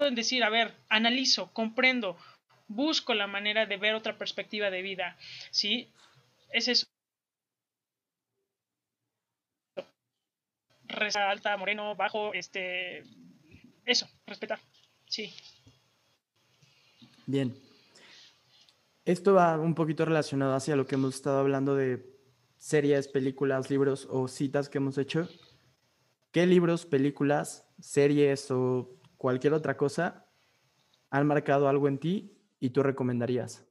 [0.01, 2.17] en decir, a ver, analizo, comprendo,
[2.67, 5.17] busco la manera de ver otra perspectiva de vida,
[5.51, 5.89] ¿sí?
[6.53, 6.87] Es eso.
[11.15, 13.05] alta, moreno, bajo, este...
[13.85, 14.59] Eso, respetar,
[15.07, 15.33] sí.
[17.27, 17.57] Bien.
[19.05, 22.18] Esto va un poquito relacionado hacia lo que hemos estado hablando de
[22.59, 25.29] series, películas, libros o citas que hemos hecho.
[26.33, 30.27] ¿Qué libros, películas, series o cualquier otra cosa
[31.11, 33.65] han marcado algo en ti y tú recomendarías?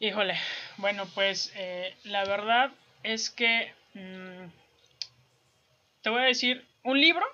[0.00, 0.34] Híjole,
[0.78, 2.72] bueno, pues eh, la verdad
[3.04, 4.50] es que mm,
[6.02, 7.24] te voy a decir un libro,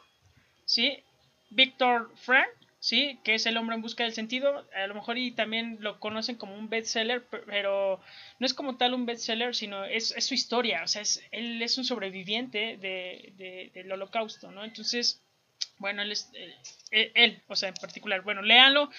[0.67, 1.03] ¿sí?
[1.51, 2.49] Víctor Frank,
[2.81, 3.19] ¿sí?
[3.25, 4.67] Que es El hombre en busca del sentido.
[4.75, 8.01] A lo mejor y también lo conocen como un bestseller, pero
[8.39, 10.83] no es como tal un bestseller, sino es, su historia.
[10.85, 14.65] O sea, él es un sobreviviente de, del holocausto, ¿no?
[14.65, 15.23] Entonces,
[15.79, 16.31] bueno, él, es,
[16.91, 18.91] eh, él, o sea, en particular, bueno, léanlo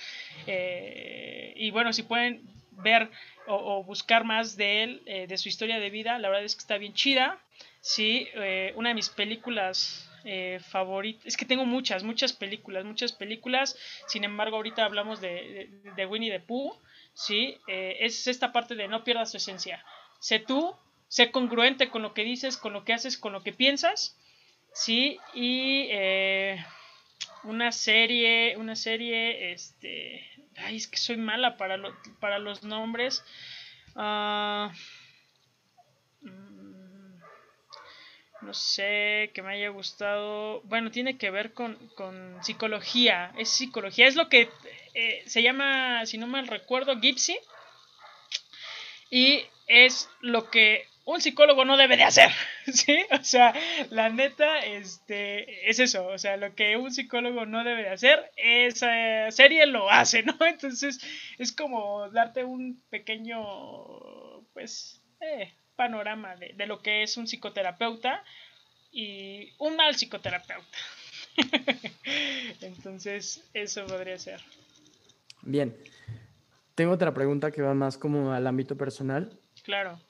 [0.47, 3.09] eh, y bueno, si pueden ver
[3.47, 6.61] o, buscar más de él, eh, de su historia de vida, la verdad es que
[6.61, 7.41] está bien chida.
[7.81, 8.27] Sí,
[8.75, 10.08] una de mis películas
[10.69, 16.05] favoritas, es que tengo muchas, muchas películas, muchas películas, sin embargo ahorita hablamos de, de,
[16.05, 16.73] Winnie the Pooh,
[17.13, 19.83] sí, es esta parte de no pierdas tu esencia.
[20.19, 20.75] Sé tú,
[21.07, 24.17] sé congruente con lo que dices, con lo que haces, con lo que piensas
[24.73, 26.63] Sí, y eh,
[27.43, 30.25] una serie, una serie, este,
[30.57, 31.77] ay, es que soy mala para,
[32.19, 33.23] para los nombres.
[33.95, 34.71] Ah,
[38.41, 40.61] no sé, que me haya gustado.
[40.61, 43.33] Bueno, tiene que ver con, con psicología.
[43.37, 44.07] Es psicología.
[44.07, 44.49] Es lo que
[44.93, 47.37] eh, se llama, si no mal recuerdo, Gypsy.
[49.09, 52.29] Y es lo que un psicólogo no debe de hacer,
[52.71, 52.99] ¿sí?
[53.11, 53.53] O sea,
[53.89, 58.31] la neta, este, es eso, o sea, lo que un psicólogo no debe de hacer,
[58.37, 60.37] esa serie lo hace, ¿no?
[60.45, 60.99] Entonces,
[61.39, 63.41] es como darte un pequeño,
[64.53, 68.21] pues, eh, panorama de, de lo que es un psicoterapeuta
[68.91, 70.77] y un mal psicoterapeuta.
[72.61, 74.41] Entonces, eso podría ser.
[75.41, 75.73] Bien.
[76.75, 79.39] Tengo otra pregunta que va más como al ámbito personal.
[79.63, 80.01] Claro.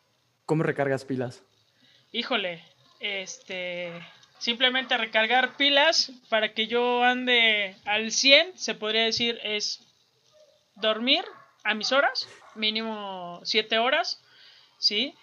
[0.47, 1.43] ¿Cómo recargas pilas?
[2.11, 2.63] Híjole,
[2.99, 3.91] este,
[4.39, 9.85] simplemente recargar pilas para que yo ande al 100, se podría decir, es
[10.73, 11.23] dormir
[11.63, 14.19] a mis horas, mínimo 7 horas,
[14.79, 15.13] ¿sí?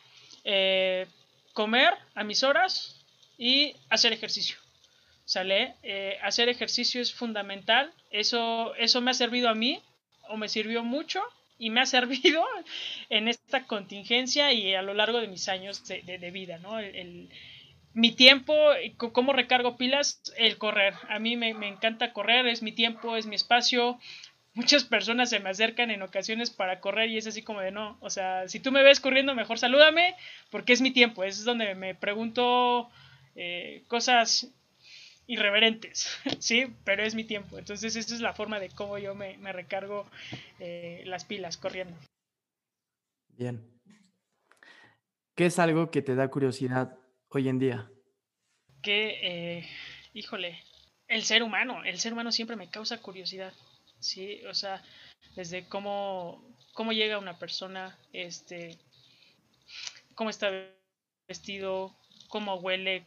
[0.48, 1.06] Eh,
[1.54, 3.04] comer a mis horas
[3.36, 4.56] y hacer ejercicio.
[5.24, 5.74] ¿Sale?
[5.82, 7.92] Eh, hacer ejercicio es fundamental.
[8.12, 9.82] Eso, eso me ha servido a mí
[10.28, 11.20] o me sirvió mucho
[11.58, 12.44] y me ha servido
[13.10, 16.78] en esta contingencia y a lo largo de mis años de, vida, ¿no?
[16.78, 17.28] El,
[17.92, 18.54] mi tiempo,
[18.98, 20.94] cómo recargo pilas, el correr.
[21.08, 23.98] A mí me, encanta correr, es mi tiempo, es mi espacio.
[24.56, 27.98] Muchas personas se me acercan en ocasiones para correr y es así como de no,
[28.00, 30.14] o sea, si tú me ves corriendo, mejor salúdame
[30.50, 32.88] porque es mi tiempo, es donde me pregunto
[33.34, 34.50] eh, cosas
[35.26, 36.74] irreverentes, ¿sí?
[36.84, 37.58] Pero es mi tiempo.
[37.58, 40.06] Entonces, esa es la forma de cómo yo me, recargo
[40.58, 41.94] eh, las pilas corriendo.
[43.28, 43.62] Bien.
[45.34, 46.96] ¿Qué es algo que te da curiosidad
[47.28, 47.90] hoy en día?
[48.82, 49.68] Que, eh,
[50.14, 50.62] híjole,
[51.08, 53.52] el ser humano, el ser humano siempre me causa curiosidad,
[54.00, 54.44] ¿sí?
[54.46, 54.82] O sea,
[55.34, 58.78] desde cómo, cómo llega una persona, este,
[60.14, 60.50] cómo está
[61.28, 61.94] vestido,
[62.28, 63.06] cómo huele,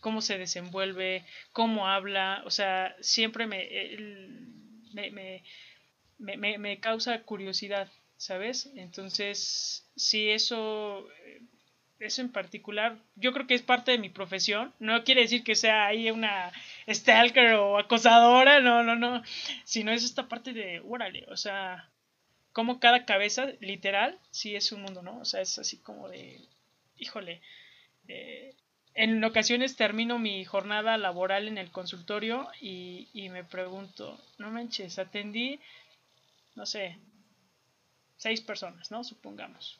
[0.00, 3.68] cómo se desenvuelve, cómo habla, o sea, siempre me,
[4.92, 5.42] me,
[6.18, 8.70] me, me, causa curiosidad, ¿sabes?
[8.74, 11.08] Entonces, sí, eso,
[12.00, 15.56] eso en particular, yo creo que es parte de mi profesión, no quiere decir que
[15.56, 16.52] sea ahí una
[16.88, 19.22] stalker o acosadora, no, no, no,
[19.64, 21.90] sino es esta parte de, órale, o sea,
[22.52, 25.18] como cada cabeza, literal, sí es un mundo, ¿no?
[25.18, 26.40] O sea, es así como de,
[26.96, 27.40] híjole,
[28.06, 28.54] eh,
[28.94, 34.98] en ocasiones termino mi jornada laboral en el consultorio y, y, me pregunto, no manches,
[34.98, 35.60] atendí,
[36.56, 36.98] no sé,
[38.16, 39.04] seis personas, ¿no?
[39.04, 39.78] Supongamos.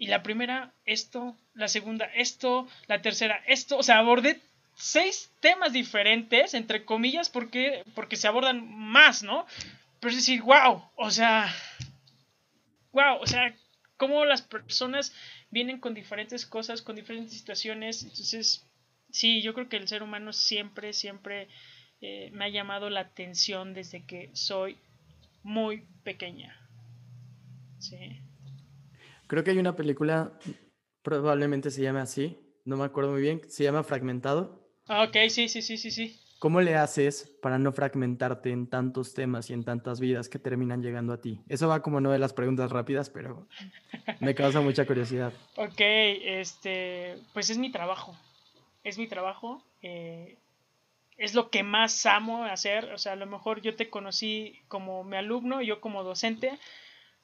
[0.00, 4.40] Y la primera, esto, la segunda, esto, la tercera, esto, o sea, abordé
[4.74, 9.44] seis temas diferentes, entre comillas, porque, porque se abordan más, ¿no?
[10.00, 11.54] Pero es decir, wow, o sea,
[12.92, 13.54] wow, o sea,
[13.98, 15.12] cómo las personas
[15.50, 18.02] vienen con diferentes cosas, con diferentes situaciones.
[18.02, 18.66] Entonces,
[19.10, 21.48] sí, yo creo que el ser humano siempre, siempre
[22.00, 24.78] eh, me ha llamado la atención desde que soy
[25.42, 26.56] muy pequeña.
[27.80, 28.22] Sí.
[29.30, 30.32] Creo que hay una película,
[31.02, 34.68] probablemente se llame así, no me acuerdo muy bien, se llama Fragmentado.
[34.88, 36.20] Ah, ok, sí, sí, sí, sí, sí.
[36.40, 40.82] ¿Cómo le haces para no fragmentarte en tantos temas y en tantas vidas que terminan
[40.82, 41.38] llegando a ti?
[41.48, 43.46] Eso va como no de las preguntas rápidas, pero
[44.18, 45.32] me causa mucha curiosidad.
[45.54, 48.18] Ok, este, pues es mi trabajo.
[48.82, 49.62] Es mi trabajo.
[49.80, 50.38] Eh,
[51.18, 52.92] es lo que más amo hacer.
[52.94, 56.58] O sea, a lo mejor yo te conocí como mi alumno, yo como docente,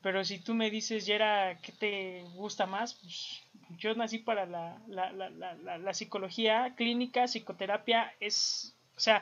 [0.07, 2.94] pero si tú me dices, Yera, ¿qué te gusta más?
[2.94, 3.42] Pues
[3.76, 9.20] yo nací para la, la, la, la psicología clínica, psicoterapia, es o sea,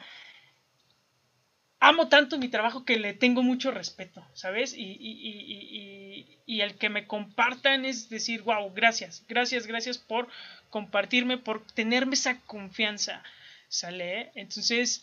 [1.80, 4.74] amo tanto mi trabajo que le tengo mucho respeto, ¿sabes?
[4.74, 10.28] Y, y, y, y, el que me compartan es decir, wow, gracias, gracias, gracias por
[10.68, 13.22] compartirme, por tenerme esa confianza,
[13.68, 14.32] ¿sale?
[14.34, 15.02] Entonces,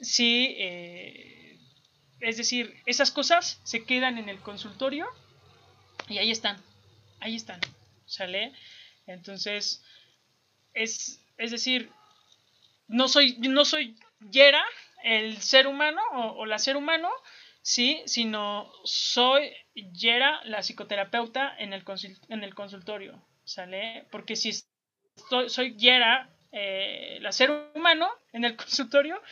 [0.00, 1.49] sí, eh,
[2.20, 5.08] es decir, esas cosas se quedan en el consultorio
[6.08, 6.62] y ahí están,
[7.20, 7.60] ahí están,
[8.06, 8.52] ¿sale?
[9.06, 9.82] Entonces,
[10.74, 11.90] es, es decir,
[12.88, 13.96] no soy, no soy
[14.30, 14.64] Yera,
[15.02, 17.08] el ser humano o, la ser humano,
[17.62, 21.84] sí, sino soy Yera, la psicoterapeuta en el,
[22.28, 24.06] en el consultorio, ¿sale?
[24.10, 24.52] Porque si
[25.48, 29.22] soy Yera, eh, la ser humano en el consultorio,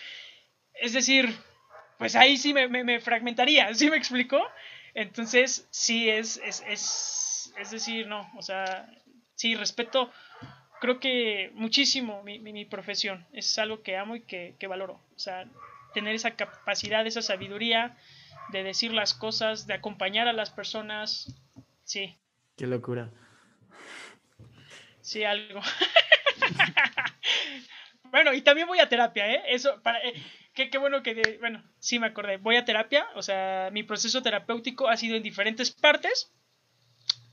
[0.74, 1.28] es decir,
[1.99, 4.40] pues ahí sí me, me, fragmentaría, ¿sí me explicó?
[4.94, 8.90] Entonces, sí es, es, es, es decir, no, o sea,
[9.34, 10.11] sí, respeto
[10.80, 13.26] creo que muchísimo mi, mi, profesión.
[13.32, 15.01] Es algo que amo y que, que, valoro.
[15.14, 15.46] O sea,
[15.94, 17.96] tener esa capacidad, esa sabiduría
[18.51, 21.34] de decir las cosas, de acompañar a las personas.
[21.84, 22.16] Sí.
[22.57, 23.11] Qué locura.
[25.01, 25.61] Sí, algo.
[28.05, 29.42] bueno, y también voy a terapia, ¿eh?
[29.49, 30.14] Eso, para, eh,
[30.59, 32.36] qué, qué, bueno que, bueno, sí me acordé.
[32.36, 36.32] Voy a terapia, o sea, mi proceso terapéutico ha sido en diferentes partes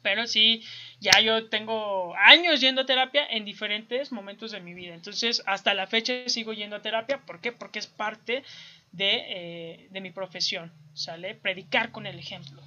[0.05, 0.61] pero sí,
[0.99, 4.93] ya yo tengo años yendo a terapia en diferentes momentos de mi vida.
[4.93, 7.21] Entonces, hasta la fecha sigo yendo a terapia.
[7.26, 7.51] ¿Por qué?
[7.51, 8.43] Porque es parte
[8.91, 11.34] de, eh, mi profesión, ¿sale?
[11.34, 12.61] Predicar con el ejemplo.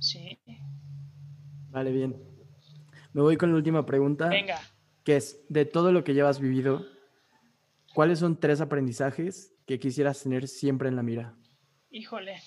[0.00, 0.38] Sí.
[1.70, 2.14] Vale, bien.
[3.14, 4.28] Me voy con la última pregunta.
[4.28, 4.60] Venga.
[5.02, 6.84] Que es, de todo lo que llevas vivido,
[7.94, 11.36] ¿cuáles son tres aprendizajes que quisieras tener siempre en la mira?
[11.92, 12.42] Híjole.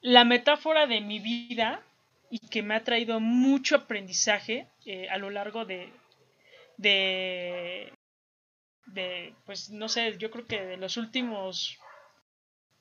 [0.00, 1.82] La metáfora de mi vida
[2.30, 5.92] y que me ha traído mucho aprendizaje eh, a lo largo de,
[6.76, 7.92] de,
[8.86, 11.76] de, pues no sé, yo creo que de los últimos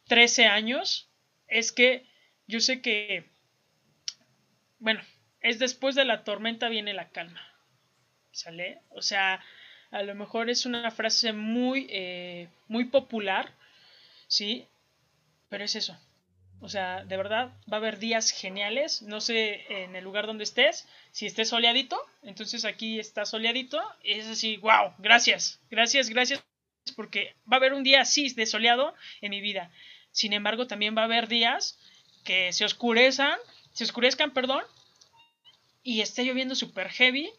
[0.05, 1.09] 13 años,
[1.47, 2.05] es que
[2.45, 3.25] yo sé que,
[4.77, 5.01] bueno,
[5.39, 7.41] es después de la tormenta viene la calma,
[8.31, 8.83] ¿sale?
[8.89, 9.43] O sea,
[9.91, 13.53] a lo mejor es una frase muy, eh, muy popular,
[14.27, 14.67] ¿sí?
[15.49, 15.97] Pero es eso,
[16.61, 19.01] o sea, de verdad, va a haber días geniales.
[19.01, 23.81] No sé en el lugar donde estés, si estés soleadito, entonces aquí está soleadito.
[24.03, 26.43] Es así, wow, gracias, gracias, gracias,
[26.95, 29.71] porque va a haber un día así de soleado en mi vida.
[30.11, 31.79] Sin embargo, también va a haber días
[32.23, 33.39] que se oscurezcan,
[33.73, 34.63] se oscurezcan, perdón,
[35.81, 37.31] y esté lloviendo super heavy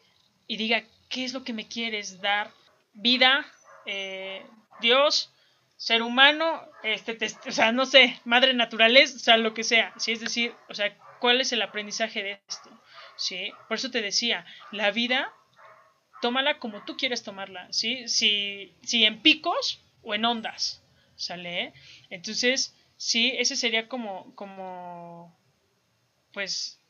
[0.48, 0.82] y diga,
[1.12, 2.50] ¿qué es lo que me quieres dar?
[2.94, 3.46] Vida,
[3.86, 4.44] eh,
[4.80, 5.30] Dios,
[5.76, 10.12] ser humano, este, o sea, no sé, madre naturaleza, o sea, lo que sea, ¿sí?
[10.12, 12.70] Es decir, o sea, ¿cuál es el aprendizaje de esto?
[13.16, 13.52] ¿Sí?
[13.68, 15.32] Por eso te decía, la vida,
[16.22, 18.08] tómala como tú quieres tomarla, ¿sí?
[18.08, 20.82] Si, si en picos o en ondas,
[21.14, 21.74] ¿sale?
[22.08, 25.38] Entonces, sí, ese sería como, como,
[26.32, 26.81] pues,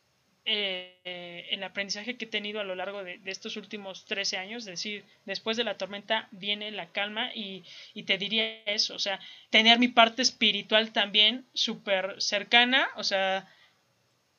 [0.44, 4.70] eh, el aprendizaje que he tenido a lo largo de, estos últimos 13 años, es
[4.70, 7.64] decir, después de la tormenta viene la calma y,
[7.94, 9.20] y te diría eso, o sea,
[9.50, 13.48] tener mi parte espiritual también súper cercana, o sea,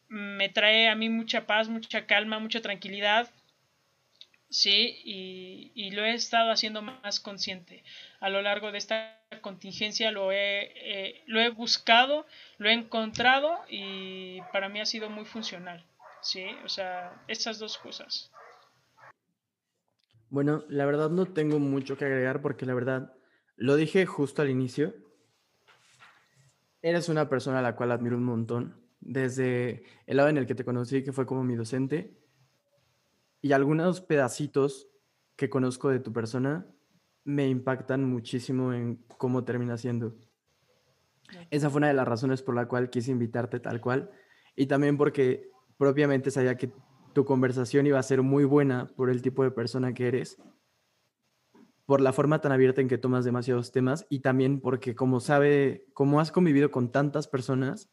[0.10, 3.30] me trae a mí mucha paz, mucha calma, mucha tranquilidad,
[4.50, 7.84] sí, y, y lo he estado haciendo más consciente
[8.20, 12.26] a lo largo de esta contingencia, lo he, eh, lo he buscado,
[12.58, 15.84] lo he encontrado y para mí ha sido muy funcional.
[16.24, 18.32] Sí, o sea, esas dos cosas.
[20.30, 23.14] Bueno, la verdad no tengo mucho que agregar porque la verdad
[23.56, 24.96] lo dije justo al inicio.
[26.82, 28.82] Eres una persona a la cual admiro un montón.
[29.00, 32.18] Desde el lado en el que te conocí, que fue como mi docente,
[33.42, 34.88] y algunos pedacitos
[35.36, 36.66] que conozco de tu persona
[37.26, 40.16] me impactan muchísimo en cómo termina siendo.
[41.52, 44.10] Esa fue una de las razones por la cual quise invitarte tal cual.
[44.56, 46.72] Y también porque propiamente sabía que
[47.14, 50.38] tu conversación iba a ser muy buena por el tipo de persona que eres,
[51.86, 55.86] por la forma tan abierta en que tomas demasiados temas y también porque como sabe,
[55.94, 57.90] como has convivido con tantas personas,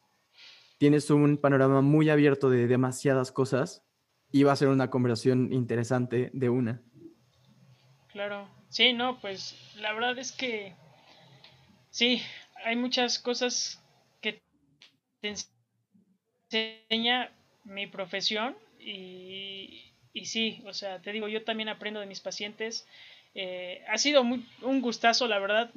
[0.77, 3.83] tienes un panorama muy abierto de demasiadas cosas
[4.31, 6.81] y va a ser una conversación interesante de una.
[8.07, 10.73] Claro, sí, no, pues la verdad es que
[11.89, 12.21] sí,
[12.65, 13.83] hay muchas cosas
[14.21, 14.41] que
[15.21, 15.35] te
[16.49, 17.31] enseña
[17.63, 22.87] mi profesión y, y sí, o sea, te digo, yo también aprendo de mis pacientes.
[23.33, 25.71] Eh, ha sido muy, un gustazo, la verdad,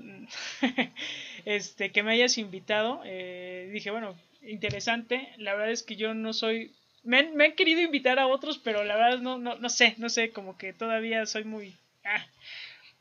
[1.45, 3.03] este, que me hayas invitado.
[3.05, 5.29] Eh, dije, bueno, interesante.
[5.37, 6.73] La verdad es que yo no soy...
[7.05, 9.95] Me han, me han querido invitar a otros, pero la verdad no, no, no sé,
[9.99, 11.75] no sé, como que todavía soy muy...
[12.05, 12.27] Ah.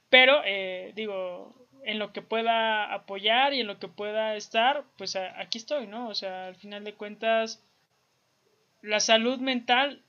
[0.10, 1.56] Pero, eh, digo,
[1.86, 6.10] en lo que pueda apoyar y en lo que pueda estar, pues aquí estoy, ¿no?
[6.10, 7.64] O sea, al final de cuentas
[8.84, 10.04] la salud mental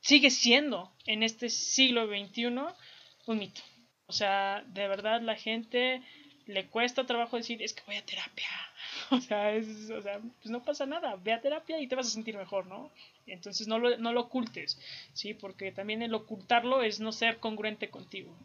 [0.00, 2.46] sigue siendo en este siglo XXI
[3.26, 3.60] un mito.
[4.06, 6.02] O sea, de verdad la gente
[6.46, 8.48] le cuesta trabajo decir, es que voy a terapia.
[9.10, 12.08] O sea, es, o sea, pues no pasa nada, ve a terapia y te vas
[12.08, 12.90] a sentir mejor, ¿no?
[13.26, 14.78] Entonces no lo, no lo ocultes,
[15.14, 15.32] ¿sí?
[15.32, 18.36] Porque también el ocultarlo es no ser congruente contigo,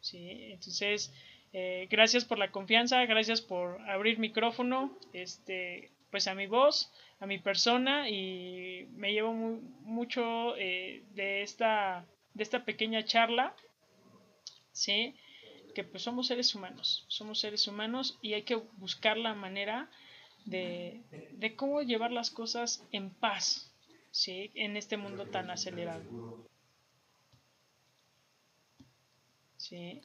[0.00, 0.52] ¿sí?
[0.52, 1.12] Entonces,
[1.52, 7.26] eh, gracias por la confianza, gracias por abrir micrófono, este, pues a mi voz, a
[7.26, 13.52] mi persona y me llevo mucho eh, de, esta, de esta pequeña charla,
[14.70, 15.16] ¿sí?
[15.74, 19.90] Que pues somos seres humanos, somos seres humanos y hay que buscar la manera
[20.44, 21.02] de,
[21.32, 23.74] de cómo llevar las cosas en paz,
[24.12, 24.52] ¿sí?
[24.54, 26.46] En este mundo tan acelerado.
[29.56, 30.00] ¿Sí?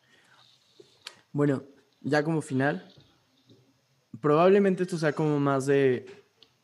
[1.34, 1.62] Bueno,
[2.02, 2.92] ya como final,
[4.22, 6.06] probablemente esto sea como más de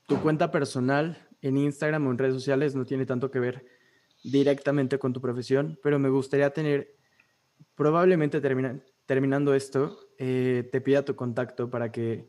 [0.07, 3.65] tu cuenta personal en Instagram o en redes sociales, no tiene tanto que ver
[4.23, 6.95] directamente con tu profesión, pero me gustaría tener,
[7.75, 8.41] probablemente
[9.05, 12.27] terminando esto, eh, te pida tu contacto para que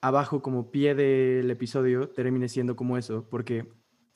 [0.00, 3.66] abajo como pie del episodio termine siendo como eso, porque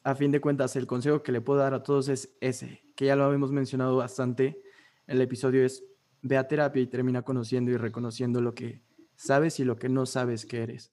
[0.05, 3.07] a fin de cuentas el consejo que le puedo dar a todos es ese, que
[3.07, 4.61] ya lo habíamos mencionado bastante,
[5.07, 5.85] el episodio es
[6.23, 8.83] ve a terapia y termina conociendo y reconociendo lo que
[9.17, 10.93] sabes y lo que no sabes que eres.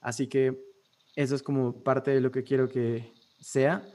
[0.00, 0.58] Así que
[1.16, 3.86] eso es como parte de lo que quiero que sea.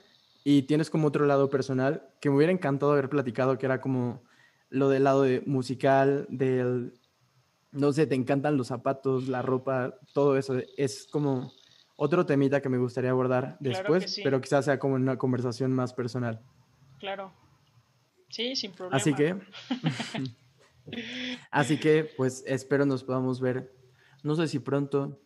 [0.44, 4.24] Y tienes como otro lado personal que me hubiera encantado haber platicado, que era como
[4.70, 6.94] lo del lado de musical, del,
[7.72, 10.56] no sé, te encantan los zapatos, la ropa, todo eso.
[10.78, 11.52] Es como
[11.98, 16.42] otro temita que me gustaría abordar después, pero quizás sea como una conversación más personal.
[17.00, 17.34] Claro.
[18.30, 18.98] Sí, sin problema.
[18.98, 19.36] Así que,
[21.52, 23.74] así que, pues espero nos podamos ver,
[24.24, 25.22] no sé si pronto,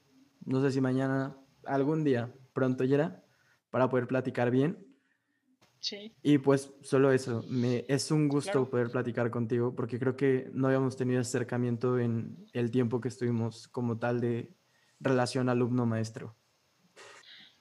[0.46, 3.24] no sé si mañana, algún día pronto ya
[3.70, 4.88] para poder platicar bien.
[5.80, 6.16] Sí.
[6.22, 10.68] Y pues solo eso, me, es un gusto poder platicar contigo porque creo que no
[10.68, 14.54] habíamos tenido acercamiento en el tiempo que estuvimos como tal de
[15.00, 16.36] relación alumno-maestro.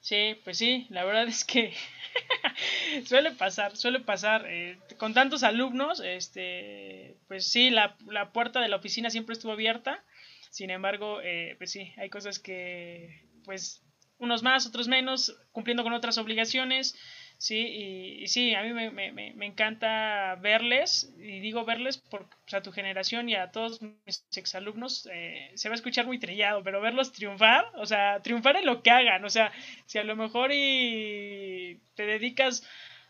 [0.01, 1.75] Sí, pues sí, la verdad es que
[3.05, 4.47] suele pasar, suele pasar.
[4.49, 9.53] Eh, con tantos alumnos, este, pues sí, la, la, puerta de la oficina siempre estuvo
[9.53, 10.03] abierta.
[10.51, 13.83] Sin embargo, eh, pues sí, hay cosas que pues
[14.19, 16.97] unos más, otros menos, cumpliendo con otras obligaciones.
[17.41, 22.61] Sí, y, sí, a mí me, me, me, encanta verles, y digo verles porque a
[22.61, 26.83] tu generación y a todos mis exalumnos eh, se va a escuchar muy trillado, pero
[26.83, 29.53] verlos triunfar, o sea, triunfar en lo que hagan, o sea,
[29.87, 32.63] si a lo mejor y te dedicas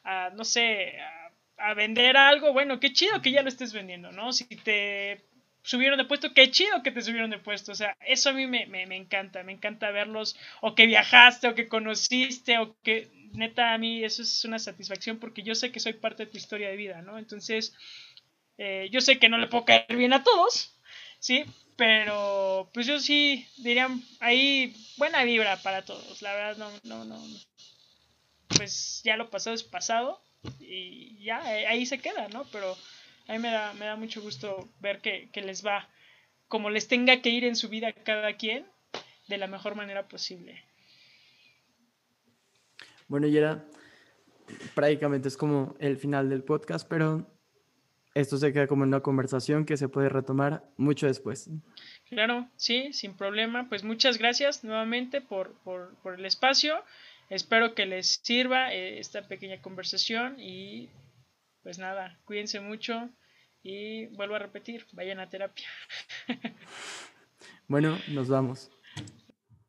[0.04, 4.12] a, no sé, a, a vender algo, bueno, qué chido que ya lo estés vendiendo,
[4.12, 4.32] ¿no?
[4.32, 5.24] Si te
[5.62, 7.72] subieron de puesto, qué chido que te subieron de puesto.
[7.72, 11.48] O sea, eso a mí me, me, me, encanta, me encanta verlos, o que viajaste,
[11.48, 15.70] o que conociste, o que neta, a mí eso es una satisfacción porque yo sé
[15.70, 17.18] que soy parte de tu historia de vida, ¿no?
[17.18, 17.74] Entonces,
[18.58, 20.74] eh, yo sé que no le puedo caer bien a todos,
[21.18, 21.44] ¿sí?
[21.76, 23.88] Pero, pues yo sí diría,
[24.20, 27.22] ahí buena vibra para todos, la verdad, no, no, no.
[28.48, 30.20] Pues ya lo pasado es pasado
[30.58, 32.44] y ya, ahí se queda, ¿no?
[32.52, 32.76] Pero
[33.30, 35.88] a mí me da, me da mucho gusto ver que, que les va
[36.48, 38.66] como les tenga que ir en su vida cada quien
[39.28, 40.64] de la mejor manera posible.
[43.06, 43.64] Bueno, y era
[44.74, 47.30] prácticamente es como el final del podcast, pero
[48.14, 51.48] esto se queda como una conversación que se puede retomar mucho después.
[52.08, 53.68] Claro, sí, sin problema.
[53.68, 56.82] Pues muchas gracias nuevamente por, por, por el espacio.
[57.28, 60.90] Espero que les sirva eh, esta pequeña conversación y
[61.62, 63.08] pues nada, cuídense mucho
[63.62, 65.68] y vuelvo a repetir, vayan a terapia.
[67.68, 68.70] bueno, nos vamos.